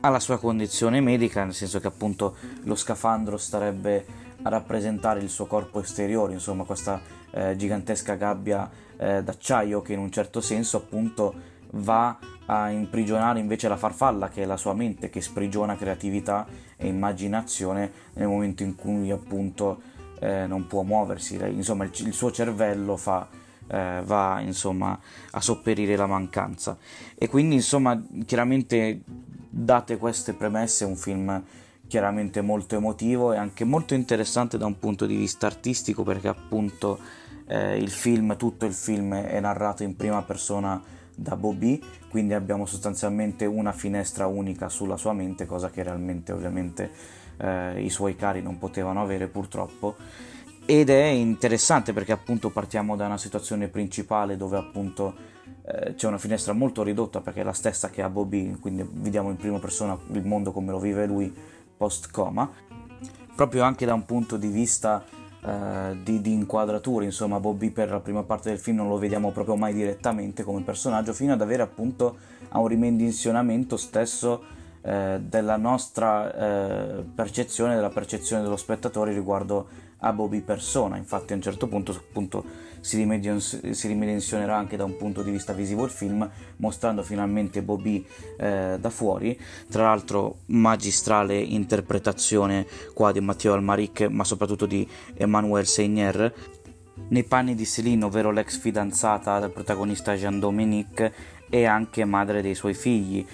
alla 0.02 0.20
sua 0.20 0.38
condizione 0.38 1.00
medica, 1.02 1.44
nel 1.44 1.54
senso 1.54 1.80
che 1.80 1.88
appunto 1.88 2.36
lo 2.64 2.76
scafandro 2.76 3.38
starebbe 3.38 4.06
a 4.42 4.50
rappresentare 4.50 5.22
il 5.22 5.30
suo 5.30 5.46
corpo 5.46 5.82
esteriore, 5.82 6.34
insomma, 6.34 6.64
questa 6.64 7.00
eh, 7.32 7.56
gigantesca 7.56 8.16
gabbia 8.16 8.70
eh, 8.98 9.24
d'acciaio 9.24 9.82
che 9.82 9.94
in 9.94 10.00
un 10.00 10.12
certo 10.12 10.42
senso 10.42 10.78
appunto 10.78 11.52
va 11.72 12.18
a 12.46 12.70
imprigionare 12.70 13.40
invece 13.40 13.68
la 13.68 13.78
farfalla 13.78 14.30
che 14.30 14.44
è 14.44 14.46
la 14.46 14.58
sua 14.58 14.74
mente 14.74 15.10
che 15.10 15.22
sprigiona 15.22 15.76
creatività 15.76 16.46
e 16.76 16.88
immaginazione 16.88 17.92
nel 18.14 18.28
momento 18.28 18.64
in 18.64 18.76
cui 18.76 19.12
appunto 19.12 19.82
eh, 20.20 20.46
non 20.48 20.68
può 20.68 20.84
muoversi, 20.84 21.38
insomma 21.52 21.84
il, 21.84 21.92
il 22.06 22.14
suo 22.14 22.32
cervello 22.32 22.96
fa, 22.96 23.28
eh, 23.68 24.02
va 24.04 24.40
insomma 24.40 24.98
a 25.32 25.42
sopperire 25.42 25.96
la 25.96 26.08
mancanza. 26.08 26.78
E 27.16 27.28
quindi 27.28 27.56
insomma 27.56 28.02
chiaramente 28.26 29.02
date 29.50 29.98
queste 29.98 30.34
premesse 30.34 30.86
un 30.86 30.96
film 30.96 31.44
chiaramente 31.88 32.42
molto 32.42 32.76
emotivo 32.76 33.34
e 33.34 33.38
anche 33.38 33.66
molto 33.66 33.94
interessante 33.94 34.58
da 34.58 34.66
un 34.66 34.80
punto 34.80 35.06
di 35.06 35.16
vista 35.16 35.46
artistico 35.46 36.04
perché 36.04 36.28
appunto 36.28 36.98
eh, 37.54 37.78
il 37.78 37.92
film, 37.92 38.36
tutto 38.36 38.66
il 38.66 38.74
film 38.74 39.14
è 39.14 39.40
narrato 39.40 39.84
in 39.84 39.96
prima 39.96 40.24
persona 40.24 40.82
da 41.16 41.36
Bobby, 41.36 41.80
quindi 42.10 42.34
abbiamo 42.34 42.66
sostanzialmente 42.66 43.46
una 43.46 43.72
finestra 43.72 44.26
unica 44.26 44.70
sulla 44.70 44.98
sua 44.98 45.14
mente, 45.14 45.46
cosa 45.46 45.70
che 45.70 45.84
realmente 45.84 46.32
ovviamente 46.32 46.90
eh, 47.38 47.84
i 47.84 47.92
suoi 47.92 48.16
cari 48.16 48.42
non 48.42 48.58
potevano 48.58 49.04
avere 49.04 49.28
purtroppo. 49.28 49.96
Ed 50.66 50.90
è 50.90 51.06
interessante 51.06 51.94
perché 51.94 52.12
appunto 52.12 52.50
partiamo 52.50 52.96
da 52.96 53.06
una 53.06 53.18
situazione 53.18 53.68
principale 53.68 54.36
dove 54.36 54.58
appunto 54.58 55.14
eh, 55.66 55.94
c'è 55.94 56.08
una 56.08 56.18
finestra 56.18 56.54
molto 56.54 56.82
ridotta 56.82 57.20
perché 57.22 57.42
è 57.42 57.44
la 57.44 57.54
stessa 57.54 57.92
che 57.92 58.02
ha 58.02 58.10
Bobby, 58.10 58.58
quindi 58.60 58.84
vediamo 58.90 59.30
in 59.30 59.36
prima 59.36 59.60
persona 59.60 59.96
il 60.14 60.26
mondo 60.26 60.52
come 60.52 60.72
lo 60.72 60.80
vive 60.80 61.06
lui 61.06 61.32
post 61.78 62.10
coma, 62.10 62.50
proprio 63.36 63.62
anche 63.64 63.86
da 63.86 63.94
un 63.94 64.06
punto 64.06 64.38
di 64.38 64.48
vista 64.48 65.04
eh, 65.46 65.98
di, 66.02 66.22
di, 66.22 66.32
inquadrature, 66.32 67.06
insomma 67.06 67.40
Bobby 67.40 67.70
per 67.70 67.90
la 67.90 68.00
prima 68.00 68.24
parte 68.24 68.50
del 68.50 68.60
film 68.60 68.78
non 68.78 68.88
lo 68.88 68.98
vediamo 68.98 69.32
proprio 69.32 69.56
mai 69.56 69.74
direttamente 69.74 70.44
come 70.44 70.62
personaggio, 70.62 71.14
fino 71.14 71.34
ad 71.34 71.42
avere 71.42 71.62
appunto 71.64 72.18
a 72.50 72.60
un 72.60 72.68
rimensionamento 72.68 73.76
stesso 73.76 74.44
eh, 74.82 75.20
della 75.22 75.58
nostra 75.58 76.34
eh, 76.34 77.04
percezione, 77.04 77.76
della 77.76 77.90
percezione 77.90 78.42
dello 78.42 78.58
spettatore 78.58 79.14
riguardo 79.14 79.68
a 80.00 80.14
Bobby 80.14 80.42
persona. 80.42 80.98
Infatti, 80.98 81.34
a 81.34 81.36
un 81.36 81.42
certo 81.42 81.68
punto 81.68 81.92
appunto, 81.92 82.44
si, 82.84 82.98
rimedios- 82.98 83.70
si 83.70 83.88
ridimensionerà 83.88 84.58
anche 84.58 84.76
da 84.76 84.84
un 84.84 84.98
punto 84.98 85.24
di 85.24 85.32
vista 85.32 85.54
visivo 85.54 85.86
il 85.86 85.90
film, 85.90 86.30
mostrando 86.58 87.02
finalmente 87.02 87.62
Bobby 87.62 88.06
eh, 88.38 88.78
da 88.78 88.90
fuori. 88.90 89.40
Tra 89.70 89.84
l'altro, 89.84 90.40
magistrale 90.48 91.38
interpretazione 91.38 92.68
qua 92.94 93.14
di 93.14 93.22
Matteo 93.22 93.54
Almaric, 93.54 94.08
ma 94.10 94.26
soprattutto 94.26 94.66
di 94.66 94.86
Emmanuel 95.16 95.66
Seigner. 95.66 96.34
Nei 97.08 97.24
panni 97.24 97.56
di 97.56 97.66
Céline, 97.66 98.04
ovvero 98.04 98.32
l'ex 98.32 98.58
fidanzata 98.60 99.40
del 99.40 99.52
protagonista 99.52 100.14
Jean-Dominique 100.16 101.14
e 101.50 101.64
anche 101.64 102.04
madre 102.04 102.42
dei 102.42 102.54
suoi 102.54 102.74
figli 102.74 103.26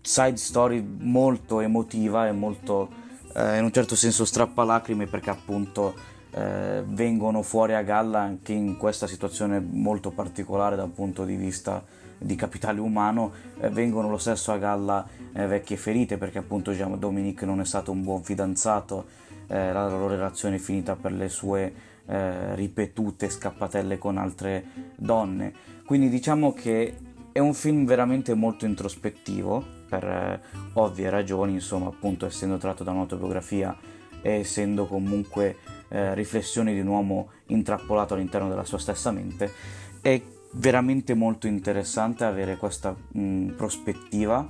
side 0.00 0.36
story 0.36 0.82
molto 1.00 1.60
emotiva 1.60 2.26
e 2.26 2.32
molto 2.32 2.88
eh, 3.34 3.58
in 3.58 3.64
un 3.64 3.72
certo 3.72 3.94
senso 3.94 4.24
strappalacrime 4.24 5.06
perché 5.06 5.30
appunto 5.30 5.94
eh, 6.32 6.82
vengono 6.86 7.42
fuori 7.42 7.74
a 7.74 7.82
galla 7.82 8.20
anche 8.20 8.52
in 8.52 8.76
questa 8.76 9.06
situazione 9.06 9.60
molto 9.60 10.10
particolare 10.10 10.76
dal 10.76 10.90
punto 10.90 11.24
di 11.24 11.36
vista 11.36 11.82
di 12.18 12.34
capitale 12.34 12.80
umano 12.80 13.32
eh, 13.60 13.70
vengono 13.70 14.10
lo 14.10 14.18
stesso 14.18 14.52
a 14.52 14.58
galla 14.58 15.06
eh, 15.32 15.46
vecchie 15.46 15.76
ferite 15.76 16.18
perché 16.18 16.38
appunto 16.38 16.70
diciamo, 16.70 16.96
Dominic 16.96 17.42
non 17.42 17.60
è 17.60 17.64
stato 17.64 17.90
un 17.90 18.02
buon 18.02 18.22
fidanzato 18.22 19.06
eh, 19.50 19.72
la 19.72 19.88
loro 19.88 20.06
relazione 20.06 20.56
è 20.56 20.58
finita 20.58 20.94
per 20.94 21.12
le 21.12 21.28
sue 21.28 21.72
eh, 22.06 22.54
ripetute 22.54 23.28
scappatelle 23.28 23.98
con 23.98 24.16
altre 24.16 24.64
donne. 24.94 25.52
Quindi 25.84 26.08
diciamo 26.08 26.52
che 26.52 26.94
è 27.32 27.40
un 27.40 27.52
film 27.52 27.84
veramente 27.84 28.32
molto 28.34 28.64
introspettivo 28.64 29.64
per 29.88 30.04
eh, 30.04 30.40
ovvie 30.74 31.10
ragioni, 31.10 31.54
insomma, 31.54 31.88
appunto 31.88 32.26
essendo 32.26 32.58
tratto 32.58 32.84
da 32.84 32.92
un'autobiografia 32.92 33.76
essendo 34.22 34.86
comunque 34.86 35.56
eh, 35.88 36.14
riflessioni 36.14 36.72
di 36.74 36.80
un 36.80 36.86
uomo 36.86 37.30
intrappolato 37.46 38.14
all'interno 38.14 38.48
della 38.48 38.64
sua 38.64 38.78
stessa 38.78 39.10
mente, 39.10 39.52
è 40.00 40.20
veramente 40.52 41.14
molto 41.14 41.46
interessante 41.46 42.24
avere 42.24 42.56
questa 42.56 42.94
mh, 42.94 43.50
prospettiva, 43.50 44.46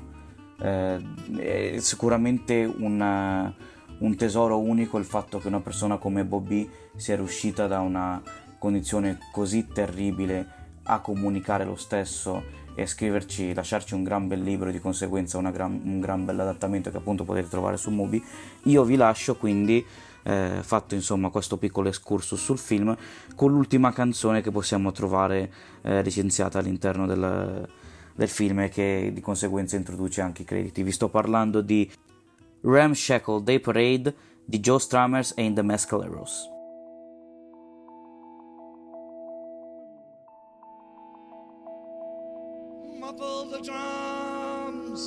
eh, 0.61 0.98
è 1.37 1.78
sicuramente 1.78 2.64
una, 2.64 3.54
un 3.98 4.16
tesoro 4.16 4.59
unico 4.59 4.98
il 4.98 5.04
fatto 5.04 5.38
che 5.38 5.48
una 5.48 5.61
persona 5.61 5.96
come 5.96 6.24
Bobby 6.24 6.68
sia 6.96 7.16
riuscita 7.16 7.66
da 7.66 7.80
una 7.80 8.22
condizione 8.59 9.18
così 9.33 9.66
terribile 9.66 10.59
a 10.85 11.00
comunicare 11.00 11.64
lo 11.64 11.76
stesso 11.76 12.59
e 12.74 12.87
scriverci, 12.87 13.52
lasciarci 13.54 13.94
un 13.94 14.02
gran 14.04 14.28
bel 14.28 14.42
libro 14.42 14.68
e 14.68 14.72
di 14.72 14.80
conseguenza 14.80 15.38
gran, 15.50 15.80
un 15.83 16.00
gran 16.00 16.24
bel 16.24 16.40
adattamento 16.40 16.90
che 16.90 16.96
appunto 16.96 17.24
potete 17.24 17.48
trovare 17.48 17.76
su 17.76 17.90
Mubi. 17.90 18.22
Io 18.64 18.85
vi 18.85 18.96
lascio 18.96 19.37
quindi 19.37 19.85
eh, 20.22 20.59
fatto 20.61 20.94
insomma 20.94 21.30
questo 21.30 21.56
piccolo 21.56 21.88
excursus 21.88 22.42
sul 22.42 22.59
film 22.59 22.94
con 23.35 23.50
l'ultima 23.50 23.92
canzone 23.92 24.42
che 24.42 24.50
possiamo 24.50 24.92
trovare 24.92 25.52
eh, 25.83 26.02
licenziata 26.02 26.59
all'interno 26.59 27.06
del, 27.06 27.68
del 28.14 28.28
film 28.28 28.61
e 28.61 28.68
che 28.68 29.11
di 29.12 29.20
conseguenza 29.20 29.76
introduce 29.76 30.20
anche 30.20 30.42
i 30.42 30.44
crediti. 30.44 30.83
Vi 30.83 30.92
sto 30.92 31.09
parlando 31.09 31.61
di 31.61 31.90
Ramshackle 32.62 33.42
Day 33.42 33.61
Parade 33.61 34.14
di 34.44 34.61
Joe 34.61 34.78
Strammers 34.78 35.33
e 35.37 35.42
In 35.44 35.54
the 35.54 35.62
Mescaleros. 35.62 36.60
The 43.50 43.58
drums. 43.58 45.02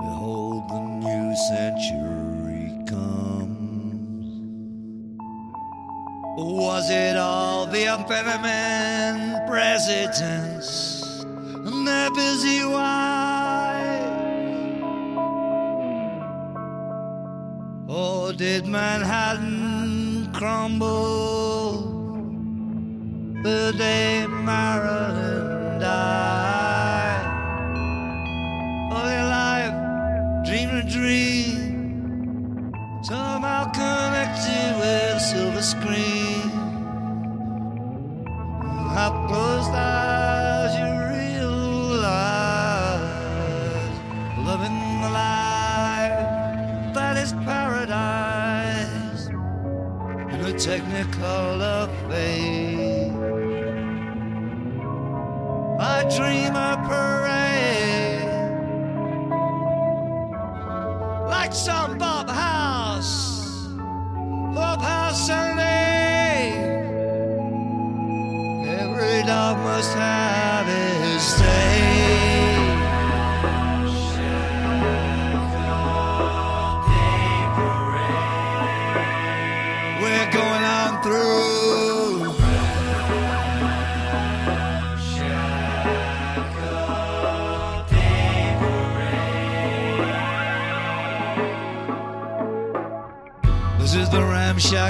Behold, 0.00 0.68
the 0.70 0.80
new 0.80 1.36
century 1.50 2.72
comes. 2.88 4.26
Was 6.38 6.88
it 6.90 7.18
all 7.18 7.66
the 7.66 7.84
unfeminine 7.84 9.46
presidents 9.46 11.02
and 11.22 11.86
their 11.86 12.10
busy 12.12 12.64
wives? 12.64 12.94
Or 17.88 18.32
did 18.32 18.66
Manhattan 18.66 20.32
crumble? 20.32 21.43
The 23.44 23.74
day 23.76 24.26
Marilyn 24.26 25.23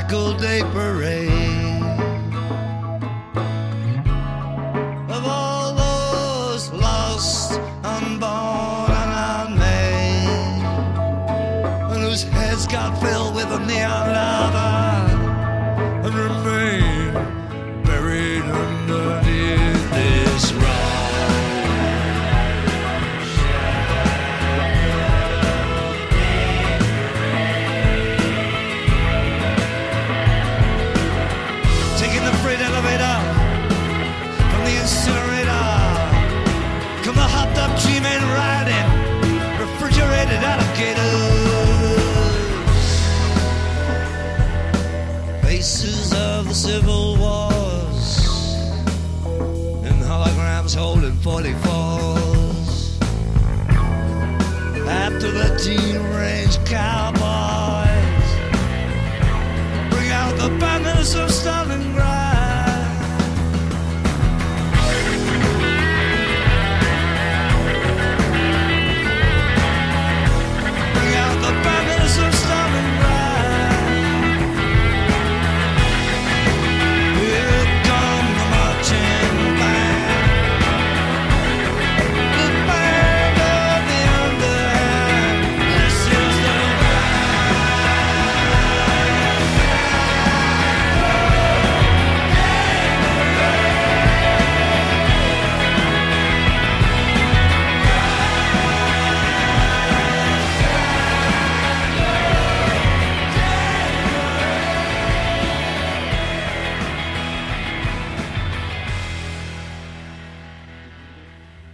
ramshackle 0.05 0.38
day 0.38 0.61
parade 0.73 1.43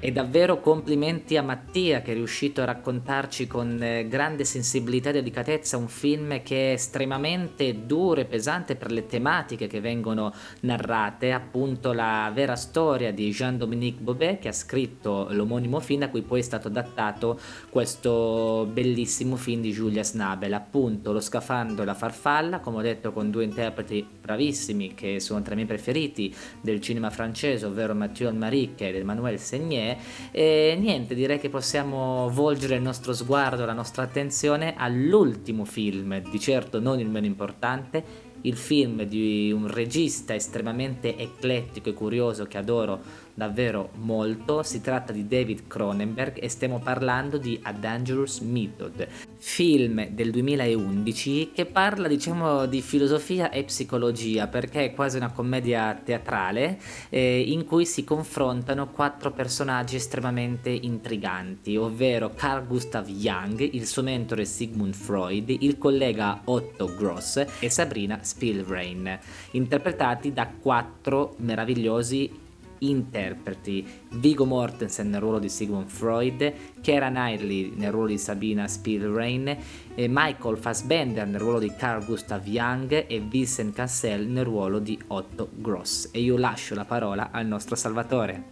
E 0.03 0.13
davvero 0.13 0.61
complimenti 0.61 1.37
a 1.37 1.43
Mattia 1.43 2.01
che 2.01 2.13
è 2.13 2.15
riuscito 2.15 2.63
a 2.63 2.65
raccontarci 2.65 3.47
con 3.47 3.83
eh, 3.83 4.09
grande 4.09 4.47
sensibilità 4.47 5.11
e 5.11 5.13
delicatezza 5.13 5.77
un 5.77 5.89
film 5.89 6.43
che 6.43 6.71
è 6.71 6.73
estremamente 6.73 7.85
duro 7.85 8.23
e 8.23 8.25
pesante 8.25 8.77
per 8.77 8.93
le 8.93 9.05
tematiche 9.05 9.67
che 9.67 9.83
vengono 9.83 10.33
narrate, 10.61 11.33
appunto 11.33 11.93
la 11.93 12.31
vera 12.33 12.57
storia 12.57 13.13
di 13.13 13.31
Jean-Dominique 13.31 14.03
Bobet 14.03 14.39
che 14.39 14.49
ha 14.49 14.53
scritto 14.53 15.27
l'omonimo 15.33 15.81
film 15.81 16.01
da 16.01 16.09
cui 16.09 16.23
poi 16.23 16.39
è 16.41 16.45
stato 16.45 16.69
adattato 16.69 17.39
questo 17.69 18.67
bellissimo 18.73 19.37
film 19.37 19.61
di 19.61 19.71
Giulia 19.71 20.03
Snabel, 20.03 20.55
appunto 20.55 21.13
Lo 21.13 21.21
scafando 21.21 21.83
e 21.83 21.85
la 21.85 21.93
farfalla, 21.93 22.61
come 22.61 22.79
ho 22.79 22.83
detto 22.83 23.13
con 23.13 23.31
due 23.31 23.45
interpreti 23.45 24.07
bravissimi 24.23 24.95
che 24.95 25.21
sono 25.21 25.43
tra 25.43 25.53
i 25.53 25.57
miei 25.57 25.69
preferiti 25.69 26.35
del 26.63 26.81
cinema 26.81 27.11
francese, 27.11 27.67
ovvero 27.67 27.95
Mathieu 27.95 28.31
Almaric 28.31 28.81
ed 28.81 28.97
Emmanuel 28.97 29.39
Segnier 29.39 29.89
e 30.31 30.77
niente, 30.79 31.15
direi 31.15 31.39
che 31.39 31.49
possiamo 31.49 32.29
volgere 32.31 32.77
il 32.77 32.83
nostro 32.83 33.13
sguardo, 33.13 33.65
la 33.65 33.73
nostra 33.73 34.03
attenzione 34.03 34.75
all'ultimo 34.77 35.65
film, 35.65 36.21
di 36.31 36.41
certo 36.41 36.81
non 36.81 36.99
il 36.99 37.09
meno 37.09 37.27
importante, 37.27 38.29
il 38.43 38.57
film 38.57 39.03
di 39.03 39.53
un 39.53 39.67
regista 39.67 40.35
estremamente 40.35 41.17
eclettico 41.17 41.91
e 41.91 41.95
curioso 41.95 42.47
che 42.47 42.59
adoro 42.59 43.01
davvero 43.41 43.89
molto. 43.95 44.63
Si 44.63 44.83
tratta 44.83 45.15
di 45.15 45.27
David 45.27 45.67
Cronenberg 45.67 46.37
e 46.43 46.51
stiamo 46.51 46.79
parlando 46.79 47.39
di 47.39 47.59
A 47.63 47.73
Dangerous 47.73 48.41
Method, 48.41 49.09
film 49.39 50.09
del 50.09 50.31
2011 50.31 51.53
che 51.55 51.65
parla 51.65 52.07
diciamo 52.07 52.67
di 52.67 52.83
filosofia 52.83 53.51
e 53.51 53.65
psicologia 53.65 54.47
perché 54.47 54.85
è 54.85 54.95
quasi 54.95 55.17
una 55.17 55.33
commedia 55.33 55.99
teatrale 56.05 56.79
eh, 57.09 57.41
in 57.41 57.65
cui 57.65 57.87
si 57.87 58.05
confrontano 58.05 58.91
quattro 58.91 59.31
personaggi 59.31 59.97
estremamente 59.97 60.69
intriganti, 60.69 61.77
ovvero 61.77 62.35
Carl 62.35 62.67
Gustav 62.67 63.09
Jung, 63.09 63.59
il 63.61 63.87
suo 63.87 64.03
mentore 64.03 64.45
Sigmund 64.45 64.93
Freud, 64.93 65.49
il 65.49 65.79
collega 65.79 66.43
Otto 66.45 66.95
Gross 66.95 67.43
e 67.59 67.71
Sabrina 67.71 68.19
Spielrein, 68.21 69.19
interpretati 69.53 70.35
da 70.35 70.47
quattro 70.61 71.37
meravigliosi 71.39 72.40
interpreti 72.81 73.87
Vigo 74.11 74.45
Mortensen 74.45 75.11
nel 75.11 75.21
ruolo 75.21 75.39
di 75.39 75.49
Sigmund 75.49 75.89
Freud, 75.89 76.53
Keira 76.81 77.09
Knightley 77.09 77.73
nel 77.77 77.91
ruolo 77.91 78.09
di 78.09 78.19
Sabina 78.19 78.67
Spielrein, 78.69 79.57
e 79.95 80.07
Michael 80.09 80.59
Fassbender 80.59 81.27
nel 81.27 81.41
ruolo 81.41 81.59
di 81.59 81.73
Carl 81.77 82.05
Gustav 82.05 82.47
Jung 82.47 83.07
e 83.07 83.21
Vincent 83.21 83.75
Cassel 83.75 84.27
nel 84.27 84.45
ruolo 84.45 84.79
di 84.79 84.99
Otto 85.09 85.49
Gross. 85.53 86.09
E 86.13 86.21
io 86.21 86.37
lascio 86.37 86.75
la 86.75 86.85
parola 86.85 87.31
al 87.31 87.47
nostro 87.47 87.75
Salvatore. 87.75 88.45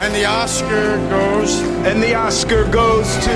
And 0.00 0.12
the 0.12 0.26
Oscar 0.26 0.98
goes. 1.08 1.60
And 1.84 2.02
the 2.02 2.14
Oscar 2.14 2.68
goes 2.68 3.16
to. 3.24 3.30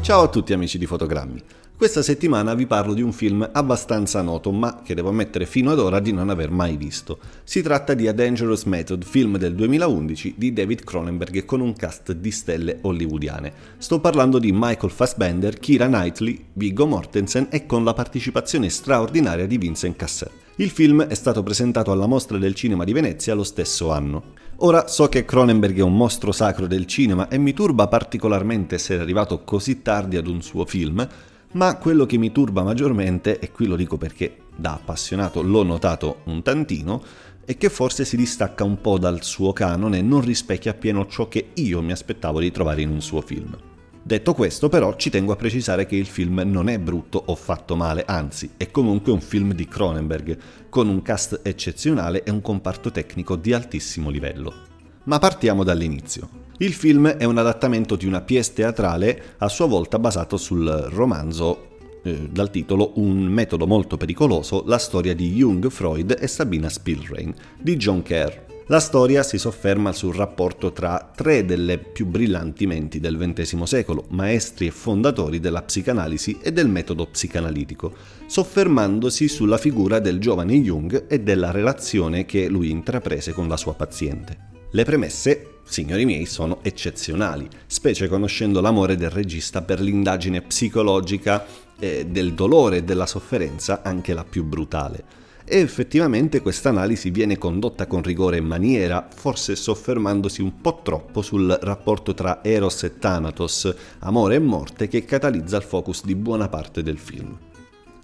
Ciao 0.00 0.22
a 0.22 0.28
tutti 0.28 0.52
amici 0.52 0.78
di 0.78 0.86
Fotogrammi. 0.86 1.42
Questa 1.76 2.00
settimana 2.00 2.54
vi 2.54 2.64
parlo 2.64 2.94
di 2.94 3.02
un 3.02 3.12
film 3.12 3.46
abbastanza 3.52 4.22
noto, 4.22 4.50
ma 4.50 4.80
che 4.82 4.94
devo 4.94 5.10
ammettere 5.10 5.44
fino 5.44 5.70
ad 5.70 5.78
ora 5.78 6.00
di 6.00 6.10
non 6.10 6.30
aver 6.30 6.50
mai 6.50 6.78
visto. 6.78 7.18
Si 7.44 7.60
tratta 7.60 7.92
di 7.92 8.08
A 8.08 8.14
Dangerous 8.14 8.64
Method, 8.64 9.04
film 9.04 9.36
del 9.36 9.54
2011 9.54 10.36
di 10.38 10.54
David 10.54 10.84
Cronenberg 10.84 11.44
con 11.44 11.60
un 11.60 11.74
cast 11.74 12.12
di 12.12 12.30
stelle 12.30 12.78
hollywoodiane. 12.80 13.52
Sto 13.76 14.00
parlando 14.00 14.38
di 14.38 14.52
Michael 14.54 14.90
Fassbender, 14.90 15.58
Kira 15.58 15.86
Knightley, 15.86 16.46
Viggo 16.54 16.86
Mortensen 16.86 17.48
e 17.50 17.66
con 17.66 17.84
la 17.84 17.92
partecipazione 17.92 18.70
straordinaria 18.70 19.46
di 19.46 19.58
Vincent 19.58 19.96
Cassel. 19.96 20.30
Il 20.56 20.70
film 20.70 21.02
è 21.02 21.14
stato 21.14 21.42
presentato 21.42 21.92
alla 21.92 22.06
Mostra 22.06 22.38
del 22.38 22.54
Cinema 22.54 22.84
di 22.84 22.94
Venezia 22.94 23.34
lo 23.34 23.44
stesso 23.44 23.92
anno. 23.92 24.32
Ora 24.60 24.88
so 24.88 25.10
che 25.10 25.26
Cronenberg 25.26 25.76
è 25.76 25.82
un 25.82 25.94
mostro 25.94 26.32
sacro 26.32 26.66
del 26.66 26.86
cinema 26.86 27.28
e 27.28 27.36
mi 27.36 27.52
turba 27.52 27.86
particolarmente 27.88 28.76
essere 28.76 29.02
arrivato 29.02 29.44
così 29.44 29.82
tardi 29.82 30.16
ad 30.16 30.26
un 30.26 30.40
suo 30.40 30.64
film, 30.64 31.06
ma 31.56 31.76
quello 31.76 32.04
che 32.04 32.18
mi 32.18 32.32
turba 32.32 32.62
maggiormente, 32.62 33.38
e 33.38 33.50
qui 33.50 33.66
lo 33.66 33.76
dico 33.76 33.96
perché 33.96 34.42
da 34.54 34.74
appassionato 34.74 35.42
l'ho 35.42 35.62
notato 35.62 36.20
un 36.24 36.42
tantino, 36.42 37.02
è 37.46 37.56
che 37.56 37.70
forse 37.70 38.04
si 38.04 38.16
distacca 38.16 38.62
un 38.62 38.80
po' 38.82 38.98
dal 38.98 39.22
suo 39.22 39.54
canone 39.54 39.98
e 39.98 40.02
non 40.02 40.20
rispecchia 40.20 40.72
appieno 40.72 41.06
ciò 41.06 41.28
che 41.28 41.52
io 41.54 41.80
mi 41.80 41.92
aspettavo 41.92 42.40
di 42.40 42.50
trovare 42.50 42.82
in 42.82 42.90
un 42.90 43.00
suo 43.00 43.22
film. 43.22 43.56
Detto 44.02 44.34
questo, 44.34 44.68
però, 44.68 44.96
ci 44.96 45.08
tengo 45.08 45.32
a 45.32 45.36
precisare 45.36 45.86
che 45.86 45.96
il 45.96 46.06
film 46.06 46.42
non 46.44 46.68
è 46.68 46.78
brutto 46.78 47.22
o 47.24 47.34
fatto 47.34 47.74
male, 47.74 48.04
anzi, 48.06 48.50
è 48.58 48.70
comunque 48.70 49.12
un 49.12 49.22
film 49.22 49.54
di 49.54 49.66
Cronenberg, 49.66 50.38
con 50.68 50.88
un 50.88 51.00
cast 51.00 51.40
eccezionale 51.42 52.22
e 52.22 52.30
un 52.30 52.42
comparto 52.42 52.90
tecnico 52.90 53.34
di 53.34 53.54
altissimo 53.54 54.10
livello. 54.10 54.52
Ma 55.04 55.18
partiamo 55.18 55.64
dall'inizio. 55.64 56.44
Il 56.58 56.72
film 56.72 57.06
è 57.06 57.24
un 57.24 57.36
adattamento 57.36 57.96
di 57.96 58.06
una 58.06 58.22
pièce 58.22 58.54
teatrale 58.54 59.34
a 59.38 59.48
sua 59.48 59.66
volta 59.66 59.98
basato 59.98 60.38
sul 60.38 60.66
romanzo 60.88 61.74
eh, 62.02 62.30
dal 62.30 62.50
titolo 62.50 62.92
Un 62.94 63.24
metodo 63.24 63.66
molto 63.66 63.98
pericoloso, 63.98 64.62
la 64.64 64.78
storia 64.78 65.14
di 65.14 65.34
Jung, 65.34 65.68
Freud 65.68 66.16
e 66.18 66.26
Sabina 66.26 66.70
Spielrein 66.70 67.34
di 67.60 67.76
John 67.76 68.00
Kerr. 68.00 68.44
La 68.68 68.80
storia 68.80 69.22
si 69.22 69.36
sofferma 69.36 69.92
sul 69.92 70.14
rapporto 70.14 70.72
tra 70.72 71.12
tre 71.14 71.44
delle 71.44 71.76
più 71.76 72.06
brillanti 72.06 72.66
menti 72.66 73.00
del 73.00 73.18
XX 73.18 73.62
secolo, 73.64 74.06
maestri 74.08 74.68
e 74.68 74.70
fondatori 74.70 75.40
della 75.40 75.62
psicanalisi 75.62 76.38
e 76.40 76.52
del 76.52 76.68
metodo 76.68 77.06
psicanalitico, 77.06 77.92
soffermandosi 78.26 79.28
sulla 79.28 79.58
figura 79.58 79.98
del 79.98 80.18
giovane 80.18 80.58
Jung 80.62 81.04
e 81.06 81.20
della 81.20 81.50
relazione 81.50 82.24
che 82.24 82.48
lui 82.48 82.70
intraprese 82.70 83.32
con 83.32 83.46
la 83.46 83.58
sua 83.58 83.74
paziente. 83.74 84.55
Le 84.76 84.84
premesse, 84.84 85.60
signori 85.64 86.04
miei, 86.04 86.26
sono 86.26 86.58
eccezionali, 86.60 87.48
specie 87.66 88.08
conoscendo 88.08 88.60
l'amore 88.60 88.96
del 88.96 89.08
regista 89.08 89.62
per 89.62 89.80
l'indagine 89.80 90.42
psicologica 90.42 91.46
eh, 91.78 92.04
del 92.04 92.34
dolore 92.34 92.76
e 92.76 92.84
della 92.84 93.06
sofferenza, 93.06 93.80
anche 93.82 94.12
la 94.12 94.22
più 94.22 94.44
brutale. 94.44 95.02
E 95.46 95.60
effettivamente 95.60 96.42
questa 96.42 96.68
analisi 96.68 97.08
viene 97.08 97.38
condotta 97.38 97.86
con 97.86 98.02
rigore 98.02 98.36
e 98.36 98.42
maniera, 98.42 99.08
forse 99.10 99.56
soffermandosi 99.56 100.42
un 100.42 100.60
po' 100.60 100.80
troppo 100.82 101.22
sul 101.22 101.58
rapporto 101.62 102.12
tra 102.12 102.44
Eros 102.44 102.82
e 102.82 102.98
Thanatos, 102.98 103.74
amore 104.00 104.34
e 104.34 104.40
morte, 104.40 104.88
che 104.88 105.06
catalizza 105.06 105.56
il 105.56 105.62
focus 105.62 106.04
di 106.04 106.14
buona 106.14 106.50
parte 106.50 106.82
del 106.82 106.98
film. 106.98 107.34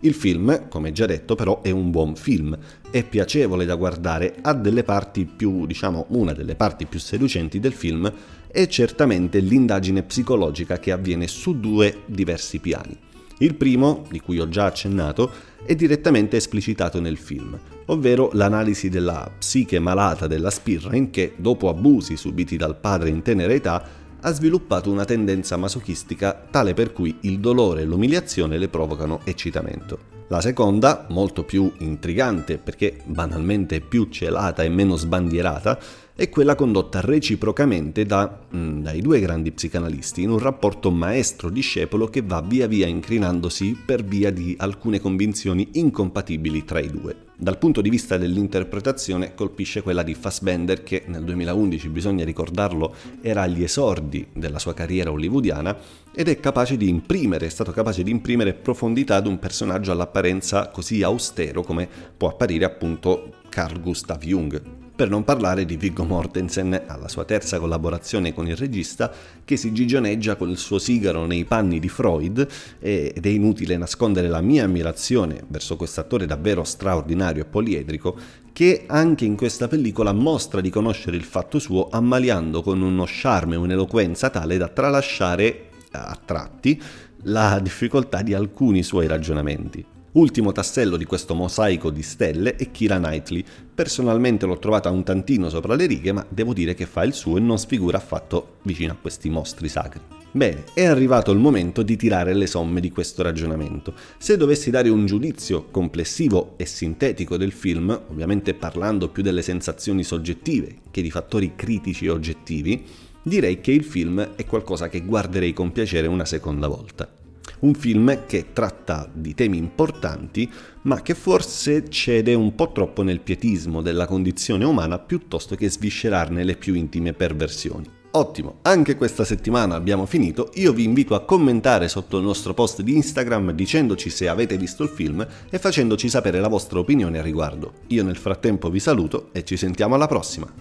Il 0.04 0.14
film, 0.14 0.68
come 0.68 0.90
già 0.90 1.06
detto, 1.06 1.36
però 1.36 1.62
è 1.62 1.70
un 1.70 1.92
buon 1.92 2.16
film, 2.16 2.58
è 2.90 3.04
piacevole 3.04 3.64
da 3.64 3.76
guardare, 3.76 4.34
ha 4.42 4.52
delle 4.52 4.82
parti 4.82 5.24
più, 5.26 5.64
diciamo, 5.64 6.06
una 6.08 6.32
delle 6.32 6.56
parti 6.56 6.86
più 6.86 6.98
seducenti 6.98 7.60
del 7.60 7.72
film 7.72 8.12
è 8.48 8.66
certamente 8.66 9.38
l'indagine 9.38 10.02
psicologica 10.02 10.78
che 10.78 10.92
avviene 10.92 11.26
su 11.28 11.58
due 11.58 12.02
diversi 12.06 12.58
piani. 12.58 12.98
Il 13.38 13.54
primo, 13.54 14.04
di 14.10 14.20
cui 14.20 14.38
ho 14.38 14.48
già 14.48 14.66
accennato, 14.66 15.30
è 15.64 15.74
direttamente 15.74 16.36
esplicitato 16.36 17.00
nel 17.00 17.16
film, 17.16 17.58
ovvero 17.86 18.30
l'analisi 18.34 18.88
della 18.88 19.30
psiche 19.38 19.78
malata 19.78 20.26
della 20.26 20.50
Spirrain 20.50 21.10
che, 21.10 21.34
dopo 21.36 21.68
abusi 21.68 22.16
subiti 22.16 22.56
dal 22.56 22.76
padre 22.76 23.08
in 23.08 23.22
tenera 23.22 23.52
età, 23.52 24.01
ha 24.22 24.32
sviluppato 24.32 24.90
una 24.90 25.04
tendenza 25.04 25.56
masochistica 25.56 26.46
tale 26.50 26.74
per 26.74 26.92
cui 26.92 27.18
il 27.22 27.38
dolore 27.38 27.82
e 27.82 27.84
l'umiliazione 27.84 28.58
le 28.58 28.68
provocano 28.68 29.20
eccitamento. 29.24 30.10
La 30.28 30.40
seconda, 30.40 31.06
molto 31.10 31.44
più 31.44 31.70
intrigante 31.78 32.56
perché 32.56 32.96
banalmente 33.04 33.80
più 33.80 34.08
celata 34.08 34.62
e 34.62 34.70
meno 34.70 34.96
sbandierata, 34.96 35.78
è 36.14 36.28
quella 36.28 36.54
condotta 36.54 37.00
reciprocamente 37.00 38.04
da, 38.04 38.40
mm, 38.54 38.80
dai 38.80 39.00
due 39.00 39.20
grandi 39.20 39.50
psicanalisti 39.50 40.22
in 40.22 40.30
un 40.30 40.38
rapporto 40.38 40.90
maestro-discepolo 40.90 42.06
che 42.06 42.22
va 42.22 42.40
via 42.40 42.66
via 42.66 42.86
incrinandosi 42.86 43.78
per 43.84 44.04
via 44.04 44.30
di 44.30 44.54
alcune 44.58 45.00
convinzioni 45.00 45.68
incompatibili 45.72 46.64
tra 46.64 46.80
i 46.80 46.90
due. 46.90 47.31
Dal 47.42 47.58
punto 47.58 47.80
di 47.80 47.90
vista 47.90 48.18
dell'interpretazione 48.18 49.34
colpisce 49.34 49.82
quella 49.82 50.04
di 50.04 50.14
Fassbender 50.14 50.84
che 50.84 51.02
nel 51.06 51.24
2011, 51.24 51.88
bisogna 51.88 52.24
ricordarlo, 52.24 52.94
era 53.20 53.42
agli 53.42 53.64
esordi 53.64 54.28
della 54.32 54.60
sua 54.60 54.74
carriera 54.74 55.10
hollywoodiana 55.10 55.76
ed 56.14 56.28
è 56.28 56.38
capace 56.38 56.76
di 56.76 56.88
imprimere, 56.88 57.46
è 57.46 57.48
stato 57.48 57.72
capace 57.72 58.04
di 58.04 58.12
imprimere 58.12 58.54
profondità 58.54 59.16
ad 59.16 59.26
un 59.26 59.40
personaggio 59.40 59.90
all'apparenza 59.90 60.68
così 60.68 61.02
austero 61.02 61.64
come 61.64 61.88
può 62.16 62.28
apparire 62.28 62.64
appunto 62.64 63.32
Carl 63.48 63.80
Gustav 63.80 64.22
Jung, 64.22 64.81
per 64.94 65.08
non 65.08 65.24
parlare 65.24 65.64
di 65.64 65.76
Viggo 65.76 66.04
Mortensen 66.04 66.82
alla 66.86 67.08
sua 67.08 67.24
terza 67.24 67.58
collaborazione 67.58 68.34
con 68.34 68.46
il 68.46 68.56
regista 68.56 69.12
che 69.44 69.56
si 69.56 69.72
gigioneggia 69.72 70.36
con 70.36 70.50
il 70.50 70.58
suo 70.58 70.78
sigaro 70.78 71.26
nei 71.26 71.44
panni 71.44 71.80
di 71.80 71.88
Freud 71.88 72.46
ed 72.78 73.24
è 73.24 73.28
inutile 73.28 73.76
nascondere 73.76 74.28
la 74.28 74.40
mia 74.40 74.64
ammirazione 74.64 75.42
verso 75.48 75.76
quest'attore 75.76 76.26
davvero 76.26 76.62
straordinario 76.64 77.42
e 77.42 77.46
poliedrico 77.46 78.16
che 78.52 78.84
anche 78.86 79.24
in 79.24 79.36
questa 79.36 79.66
pellicola 79.66 80.12
mostra 80.12 80.60
di 80.60 80.68
conoscere 80.70 81.16
il 81.16 81.24
fatto 81.24 81.58
suo 81.58 81.88
ammaliando 81.90 82.62
con 82.62 82.82
uno 82.82 83.04
charme 83.06 83.54
e 83.54 83.58
un'eloquenza 83.58 84.28
tale 84.30 84.58
da 84.58 84.68
tralasciare 84.68 85.70
a 85.92 86.18
tratti 86.22 86.80
la 87.24 87.58
difficoltà 87.60 88.22
di 88.22 88.34
alcuni 88.34 88.82
suoi 88.82 89.06
ragionamenti. 89.06 89.84
Ultimo 90.12 90.52
tassello 90.52 90.98
di 90.98 91.06
questo 91.06 91.34
mosaico 91.34 91.88
di 91.88 92.02
stelle 92.02 92.56
è 92.56 92.70
Kira 92.70 92.98
Knightley. 92.98 93.42
Personalmente 93.74 94.44
l'ho 94.44 94.58
trovata 94.58 94.90
un 94.90 95.04
tantino 95.04 95.48
sopra 95.48 95.74
le 95.74 95.86
righe, 95.86 96.12
ma 96.12 96.26
devo 96.28 96.52
dire 96.52 96.74
che 96.74 96.84
fa 96.84 97.02
il 97.02 97.14
suo 97.14 97.38
e 97.38 97.40
non 97.40 97.58
sfigura 97.58 97.96
affatto 97.96 98.56
vicino 98.64 98.92
a 98.92 98.96
questi 99.00 99.30
mostri 99.30 99.70
sacri. 99.70 100.02
Bene, 100.30 100.64
è 100.74 100.84
arrivato 100.84 101.32
il 101.32 101.38
momento 101.38 101.82
di 101.82 101.96
tirare 101.96 102.34
le 102.34 102.46
somme 102.46 102.80
di 102.80 102.90
questo 102.90 103.22
ragionamento. 103.22 103.94
Se 104.18 104.36
dovessi 104.36 104.68
dare 104.68 104.90
un 104.90 105.06
giudizio 105.06 105.68
complessivo 105.70 106.54
e 106.58 106.66
sintetico 106.66 107.38
del 107.38 107.52
film, 107.52 107.88
ovviamente 108.10 108.52
parlando 108.52 109.08
più 109.08 109.22
delle 109.22 109.40
sensazioni 109.40 110.04
soggettive 110.04 110.76
che 110.90 111.00
di 111.00 111.10
fattori 111.10 111.54
critici 111.56 112.04
e 112.04 112.10
oggettivi, 112.10 112.84
direi 113.22 113.62
che 113.62 113.72
il 113.72 113.84
film 113.84 114.20
è 114.36 114.44
qualcosa 114.44 114.90
che 114.90 115.00
guarderei 115.00 115.54
con 115.54 115.72
piacere 115.72 116.06
una 116.06 116.26
seconda 116.26 116.68
volta 116.68 117.20
un 117.62 117.74
film 117.74 118.26
che 118.26 118.52
tratta 118.52 119.08
di 119.12 119.34
temi 119.34 119.56
importanti, 119.56 120.50
ma 120.82 121.02
che 121.02 121.14
forse 121.14 121.88
cede 121.88 122.34
un 122.34 122.54
po' 122.54 122.72
troppo 122.72 123.02
nel 123.02 123.20
pietismo 123.20 123.82
della 123.82 124.06
condizione 124.06 124.64
umana 124.64 124.98
piuttosto 124.98 125.54
che 125.54 125.70
sviscerarne 125.70 126.44
le 126.44 126.56
più 126.56 126.74
intime 126.74 127.12
perversioni. 127.12 128.00
Ottimo, 128.14 128.58
anche 128.62 128.96
questa 128.96 129.24
settimana 129.24 129.74
abbiamo 129.74 130.04
finito, 130.04 130.50
io 130.54 130.74
vi 130.74 130.84
invito 130.84 131.14
a 131.14 131.24
commentare 131.24 131.88
sotto 131.88 132.18
il 132.18 132.24
nostro 132.24 132.52
post 132.52 132.82
di 132.82 132.94
Instagram 132.94 133.52
dicendoci 133.52 134.10
se 134.10 134.28
avete 134.28 134.58
visto 134.58 134.82
il 134.82 134.90
film 134.90 135.26
e 135.48 135.58
facendoci 135.58 136.10
sapere 136.10 136.38
la 136.38 136.48
vostra 136.48 136.78
opinione 136.78 137.18
a 137.18 137.22
riguardo. 137.22 137.72
Io 137.88 138.04
nel 138.04 138.18
frattempo 138.18 138.68
vi 138.68 138.80
saluto 138.80 139.30
e 139.32 139.44
ci 139.44 139.56
sentiamo 139.56 139.94
alla 139.94 140.08
prossima. 140.08 140.52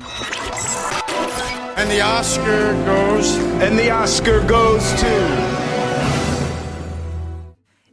And 1.75 1.89
the 1.89 2.01
Oscar 2.01 2.75
goes. 2.85 3.37
And 3.59 3.77
the 3.77 3.91
Oscar 3.91 4.45
goes 4.45 4.93
to. 5.01 5.40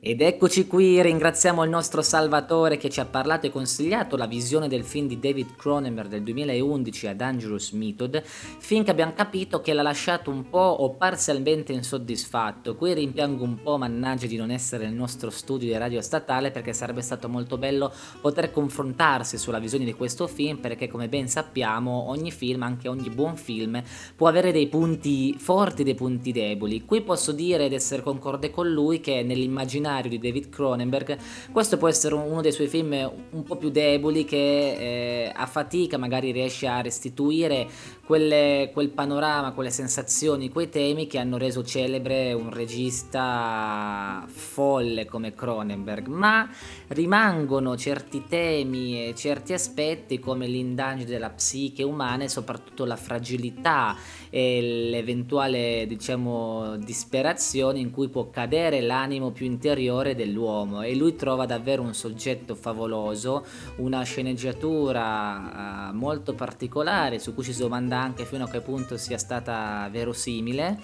Ed 0.09 0.23
eccoci 0.23 0.67
qui, 0.67 1.03
ringraziamo 1.03 1.63
il 1.65 1.69
nostro 1.69 2.01
Salvatore 2.01 2.79
che 2.79 2.89
ci 2.89 2.99
ha 2.99 3.05
parlato 3.05 3.45
e 3.45 3.51
consigliato 3.51 4.17
la 4.17 4.27
visione 4.27 4.67
del 4.67 4.83
film 4.83 5.07
di 5.07 5.19
David 5.19 5.55
Cronenberg 5.55 6.09
del 6.09 6.23
2011 6.23 7.09
a 7.09 7.15
Dangerous 7.15 7.73
Method, 7.73 8.23
film 8.25 8.85
che 8.85 8.91
abbiamo 8.91 9.13
capito 9.13 9.61
che 9.61 9.75
l'ha 9.75 9.83
lasciato 9.83 10.31
un 10.31 10.49
po' 10.49 10.57
o 10.61 10.95
parzialmente 10.95 11.75
insoddisfatto. 11.75 12.75
Qui 12.75 12.95
rimpiango 12.95 13.45
un 13.45 13.61
po', 13.61 13.77
mannaggia, 13.77 14.27
di 14.27 14.37
non 14.37 14.51
essere 14.51 14.87
nel 14.87 14.95
nostro 14.95 15.29
studio 15.29 15.69
di 15.69 15.77
radio 15.77 16.01
statale 16.01 16.53
perché 16.53 16.73
sarebbe 16.73 17.03
stato 17.03 17.29
molto 17.29 17.59
bello 17.59 17.93
poter 18.23 18.51
confrontarsi 18.51 19.37
sulla 19.37 19.59
visione 19.59 19.85
di 19.85 19.93
questo 19.93 20.27
film 20.27 20.57
perché 20.57 20.89
come 20.89 21.11
ben 21.11 21.29
sappiamo 21.29 22.09
ogni 22.09 22.31
film, 22.31 22.63
anche 22.63 22.89
ogni 22.89 23.11
buon 23.11 23.37
film, 23.37 23.83
può 24.17 24.27
avere 24.27 24.53
dei 24.53 24.69
punti 24.69 25.35
forti 25.39 25.83
e 25.83 25.85
dei 25.85 25.95
punti 25.95 26.33
deboli. 26.33 26.87
Qui 26.87 27.03
posso 27.03 27.33
dire 27.33 27.67
ed 27.67 27.75
essere 27.75 28.01
concorde 28.01 28.51
con 28.51 28.71
lui 28.71 29.01
che 29.01 29.23
nell'immaginario 29.23 29.97
scenario 29.99 30.11
di 30.11 30.19
David 30.19 30.49
Cronenberg, 30.49 31.19
questo 31.53 31.77
può 31.77 31.89
essere 31.89 32.15
uno 32.15 32.41
dei 32.41 32.53
suoi 32.53 32.69
film 32.69 32.93
un 33.31 33.43
po' 33.43 33.57
più 33.57 33.71
deboli 33.71 34.25
che 34.25 34.37
eh, 34.37 35.33
a 35.35 35.47
fatica 35.47 35.99
magari 35.99 36.31
riesce 36.31 36.67
a 36.67 36.81
restituire 36.81 37.67
quelle, 38.05 38.71
quel 38.73 38.89
panorama, 38.91 39.53
quelle 39.53 39.71
sensazioni, 39.71 40.51
quei 40.51 40.69
temi 40.71 41.07
che 41.07 41.19
hanno 41.19 41.37
reso 41.37 41.63
celebre 41.63 42.33
un 42.33 42.51
regista 42.51 44.25
folle 44.27 45.05
come 45.05 45.35
Cronenberg, 45.35 46.07
ma 46.07 46.49
rimangono 46.89 47.77
certi 47.77 48.25
temi 48.29 49.09
e 49.09 49.15
certi 49.15 49.53
aspetti 49.53 50.19
come 50.19 50.47
l'indagine 50.47 51.11
della 51.11 51.31
psiche 51.31 51.83
umana 51.83 52.25
e 52.25 52.29
soprattutto 52.29 52.85
la 52.85 52.97
fragilità 52.97 53.97
e 54.31 54.89
l'eventuale 54.91 55.87
diciamo 55.87 56.77
disperazione 56.77 57.79
in 57.79 57.91
cui 57.91 58.09
può 58.09 58.31
cadere 58.31 58.81
l'animo 58.81 59.31
più 59.31 59.47
interiore 59.47 60.15
dell'uomo 60.15 60.83
e 60.83 60.95
lui 60.95 61.15
trova 61.17 61.47
davvero 61.47 61.83
un 61.83 61.95
soggetto 61.95 62.55
favoloso, 62.55 63.45
una 63.77 64.03
sceneggiatura 64.03 65.91
uh, 65.91 65.97
molto 65.97 66.35
particolare 66.35 67.19
su 67.19 67.35
cui 67.35 67.45
ci 67.45 67.53
si 67.53 67.61
domanda 67.61 67.99
anche 67.99 68.25
fino 68.25 68.45
a 68.45 68.49
che 68.49 68.61
punto 68.61 68.97
sia 68.97 69.19
stata 69.19 69.89
verosimile 69.91 70.79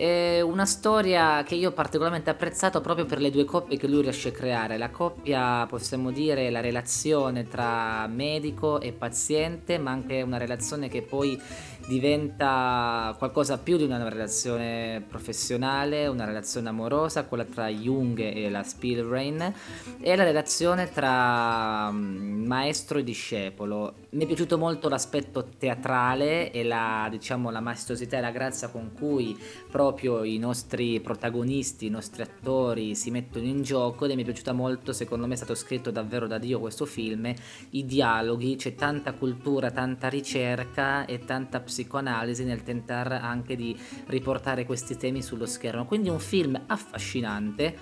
è 0.00 0.40
una 0.40 0.64
storia 0.64 1.42
che 1.42 1.56
io 1.56 1.68
ho 1.68 1.72
particolarmente 1.72 2.30
apprezzato 2.30 2.80
proprio 2.80 3.04
per 3.04 3.20
le 3.20 3.30
due 3.30 3.44
coppie 3.44 3.76
che 3.76 3.86
lui 3.86 4.00
riesce 4.00 4.30
a 4.30 4.32
creare. 4.32 4.78
La 4.78 4.88
coppia, 4.88 5.66
possiamo 5.66 6.10
dire, 6.10 6.48
la 6.48 6.60
relazione 6.60 7.46
tra 7.46 8.06
medico 8.06 8.80
e 8.80 8.92
paziente, 8.92 9.76
ma 9.76 9.90
anche 9.90 10.22
una 10.22 10.38
relazione 10.38 10.88
che 10.88 11.02
poi 11.02 11.38
diventa 11.86 13.14
qualcosa 13.18 13.58
più 13.58 13.76
di 13.76 13.84
una 13.84 14.08
relazione 14.08 15.04
professionale, 15.08 16.06
una 16.06 16.24
relazione 16.24 16.68
amorosa, 16.68 17.24
quella 17.24 17.44
tra 17.44 17.68
Jung 17.68 18.20
e 18.20 18.48
la 18.48 18.62
Spielrain, 18.62 19.54
e 20.00 20.16
la 20.16 20.24
relazione 20.24 20.90
tra 20.92 21.90
mm, 21.90 22.46
maestro 22.46 22.98
e 22.98 23.04
discepolo. 23.04 23.94
Mi 24.10 24.24
è 24.24 24.26
piaciuto 24.26 24.58
molto 24.58 24.88
l'aspetto 24.88 25.48
teatrale 25.58 26.52
e 26.52 26.64
la, 26.64 27.08
diciamo, 27.10 27.50
la 27.50 27.60
maestosità 27.60 28.18
e 28.18 28.20
la 28.20 28.30
grazia 28.30 28.68
con 28.68 28.92
cui 28.92 29.38
proprio 29.70 30.24
i 30.24 30.38
nostri 30.38 31.00
protagonisti, 31.00 31.86
i 31.86 31.90
nostri 31.90 32.22
attori 32.22 32.94
si 32.94 33.10
mettono 33.10 33.46
in 33.46 33.62
gioco 33.62 34.04
ed 34.04 34.14
mi 34.14 34.22
è 34.22 34.24
piaciuta 34.24 34.52
molto, 34.52 34.92
secondo 34.92 35.26
me 35.26 35.34
è 35.34 35.36
stato 35.36 35.54
scritto 35.54 35.90
davvero 35.90 36.26
da 36.26 36.38
Dio 36.38 36.60
questo 36.60 36.86
film, 36.86 37.32
i 37.70 37.84
dialoghi, 37.84 38.56
c'è 38.56 38.74
tanta 38.74 39.12
cultura, 39.12 39.70
tanta 39.70 40.08
ricerca 40.08 41.04
e 41.04 41.24
tanta 41.24 41.58
psicologia 41.60 41.78
psicoanalisi 41.80 42.44
nel 42.44 42.62
tentare 42.62 43.16
anche 43.16 43.56
di 43.56 43.78
riportare 44.06 44.66
questi 44.66 44.96
temi 44.96 45.22
sullo 45.22 45.46
schermo. 45.46 45.86
Quindi 45.86 46.08
un 46.08 46.18
film 46.18 46.60
affascinante 46.66 47.76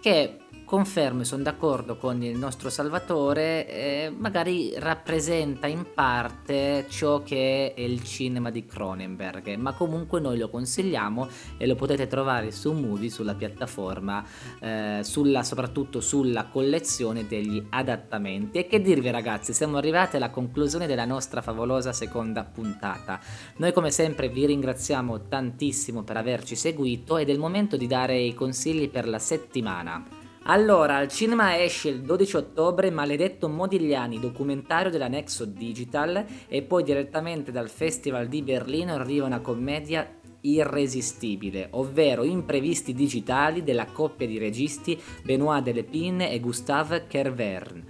che 0.00 0.38
confermo 0.64 1.20
e 1.20 1.24
sono 1.24 1.42
d'accordo 1.42 1.96
con 1.96 2.22
il 2.22 2.36
nostro 2.36 2.70
Salvatore, 2.70 3.68
eh, 3.68 4.12
magari 4.16 4.72
rappresenta 4.76 5.66
in 5.66 5.86
parte 5.94 6.86
ciò 6.88 7.22
che 7.22 7.74
è 7.74 7.80
il 7.80 8.02
cinema 8.02 8.50
di 8.50 8.64
Cronenberg, 8.64 9.54
ma 9.56 9.72
comunque 9.72 10.20
noi 10.20 10.38
lo 10.38 10.48
consigliamo 10.48 11.28
e 11.58 11.66
lo 11.66 11.74
potete 11.74 12.06
trovare 12.06 12.50
su 12.50 12.72
Movie, 12.72 13.10
sulla 13.10 13.34
piattaforma, 13.34 14.24
eh, 14.60 15.00
sulla, 15.02 15.42
soprattutto 15.42 16.00
sulla 16.00 16.46
collezione 16.46 17.26
degli 17.26 17.64
adattamenti. 17.70 18.58
E 18.58 18.66
che 18.66 18.80
dirvi 18.80 19.10
ragazzi, 19.10 19.52
siamo 19.52 19.76
arrivati 19.76 20.16
alla 20.16 20.30
conclusione 20.30 20.86
della 20.86 21.04
nostra 21.04 21.42
favolosa 21.42 21.92
seconda 21.92 22.44
puntata. 22.44 23.20
Noi 23.56 23.72
come 23.72 23.90
sempre 23.90 24.28
vi 24.28 24.46
ringraziamo 24.46 25.28
tantissimo 25.28 26.02
per 26.02 26.16
averci 26.16 26.56
seguito 26.56 27.18
ed 27.18 27.28
è 27.28 27.32
il 27.32 27.38
momento 27.38 27.76
di 27.76 27.86
dare 27.86 28.18
i 28.18 28.34
consigli 28.34 28.88
per 28.88 29.06
la 29.06 29.18
settimana. 29.18 30.23
Allora, 30.46 30.96
al 30.96 31.08
cinema 31.08 31.58
esce 31.58 31.88
il 31.88 32.02
12 32.02 32.36
ottobre 32.36 32.90
Maledetto 32.90 33.48
Modigliani, 33.48 34.20
documentario 34.20 34.90
della 34.90 35.08
Nexo 35.08 35.46
Digital 35.46 36.22
e 36.48 36.60
poi 36.60 36.82
direttamente 36.82 37.50
dal 37.50 37.70
Festival 37.70 38.28
di 38.28 38.42
Berlino 38.42 38.92
arriva 38.92 39.24
una 39.24 39.40
commedia 39.40 40.06
irresistibile, 40.42 41.68
ovvero 41.70 42.24
Imprevisti 42.24 42.92
digitali 42.92 43.62
della 43.62 43.86
coppia 43.86 44.26
di 44.26 44.36
registi 44.36 45.00
Benoit 45.22 45.62
Delepine 45.62 46.30
e 46.30 46.40
Gustave 46.40 47.06
Kervern. 47.06 47.82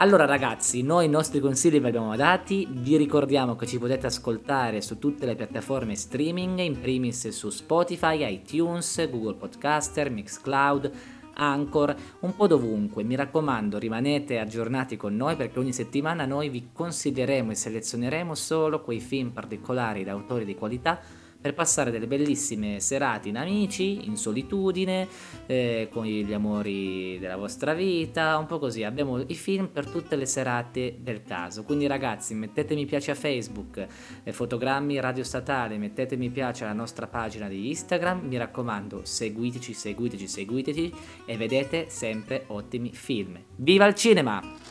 Allora 0.00 0.24
ragazzi, 0.24 0.80
noi 0.82 1.04
i 1.04 1.10
nostri 1.10 1.40
consigli 1.40 1.78
vi 1.78 1.88
abbiamo 1.88 2.16
dati, 2.16 2.66
vi 2.70 2.96
ricordiamo 2.96 3.54
che 3.54 3.66
ci 3.66 3.78
potete 3.78 4.06
ascoltare 4.06 4.80
su 4.80 4.98
tutte 4.98 5.26
le 5.26 5.34
piattaforme 5.34 5.94
streaming, 5.94 6.60
in 6.60 6.80
primis 6.80 7.28
su 7.28 7.50
Spotify, 7.50 8.32
iTunes, 8.32 9.10
Google 9.10 9.34
Podcaster, 9.34 10.08
Mixcloud, 10.08 10.92
Anchor, 11.40 11.94
un 12.20 12.34
po' 12.34 12.46
dovunque. 12.46 13.04
Mi 13.04 13.14
raccomando, 13.14 13.78
rimanete 13.78 14.38
aggiornati 14.38 14.96
con 14.96 15.16
noi 15.16 15.36
perché 15.36 15.58
ogni 15.58 15.72
settimana 15.72 16.26
noi 16.26 16.48
vi 16.48 16.70
consiglieremo 16.72 17.52
e 17.52 17.54
selezioneremo 17.54 18.34
solo 18.34 18.82
quei 18.82 19.00
film 19.00 19.30
particolari 19.30 20.04
da 20.04 20.12
autori 20.12 20.44
di 20.44 20.54
qualità 20.54 21.00
per 21.40 21.54
passare 21.54 21.90
delle 21.90 22.06
bellissime 22.06 22.80
serate 22.80 23.28
in 23.28 23.36
amici, 23.36 24.06
in 24.06 24.16
solitudine, 24.16 25.06
eh, 25.46 25.88
con 25.90 26.04
gli 26.04 26.32
amori 26.32 27.18
della 27.18 27.36
vostra 27.36 27.74
vita, 27.74 28.36
un 28.38 28.46
po' 28.46 28.58
così. 28.58 28.82
Abbiamo 28.82 29.20
i 29.20 29.34
film 29.34 29.68
per 29.68 29.86
tutte 29.86 30.16
le 30.16 30.26
serate 30.26 30.96
del 31.00 31.22
caso. 31.22 31.62
Quindi 31.62 31.86
ragazzi, 31.86 32.34
mettete 32.34 32.74
mi 32.74 32.86
piace 32.86 33.12
a 33.12 33.14
Facebook, 33.14 33.86
eh, 34.24 34.32
fotogrammi 34.32 34.98
Radio 35.00 35.24
Statale, 35.24 35.78
mettete 35.78 36.16
mi 36.16 36.30
piace 36.30 36.64
alla 36.64 36.72
nostra 36.72 37.06
pagina 37.06 37.48
di 37.48 37.68
Instagram. 37.68 38.26
Mi 38.26 38.36
raccomando, 38.36 39.04
seguiteci, 39.04 39.72
seguiteci, 39.72 40.26
seguiteci 40.26 40.94
e 41.24 41.36
vedete 41.36 41.86
sempre 41.88 42.44
ottimi 42.48 42.92
film. 42.92 43.38
Viva 43.56 43.86
il 43.86 43.94
cinema! 43.94 44.67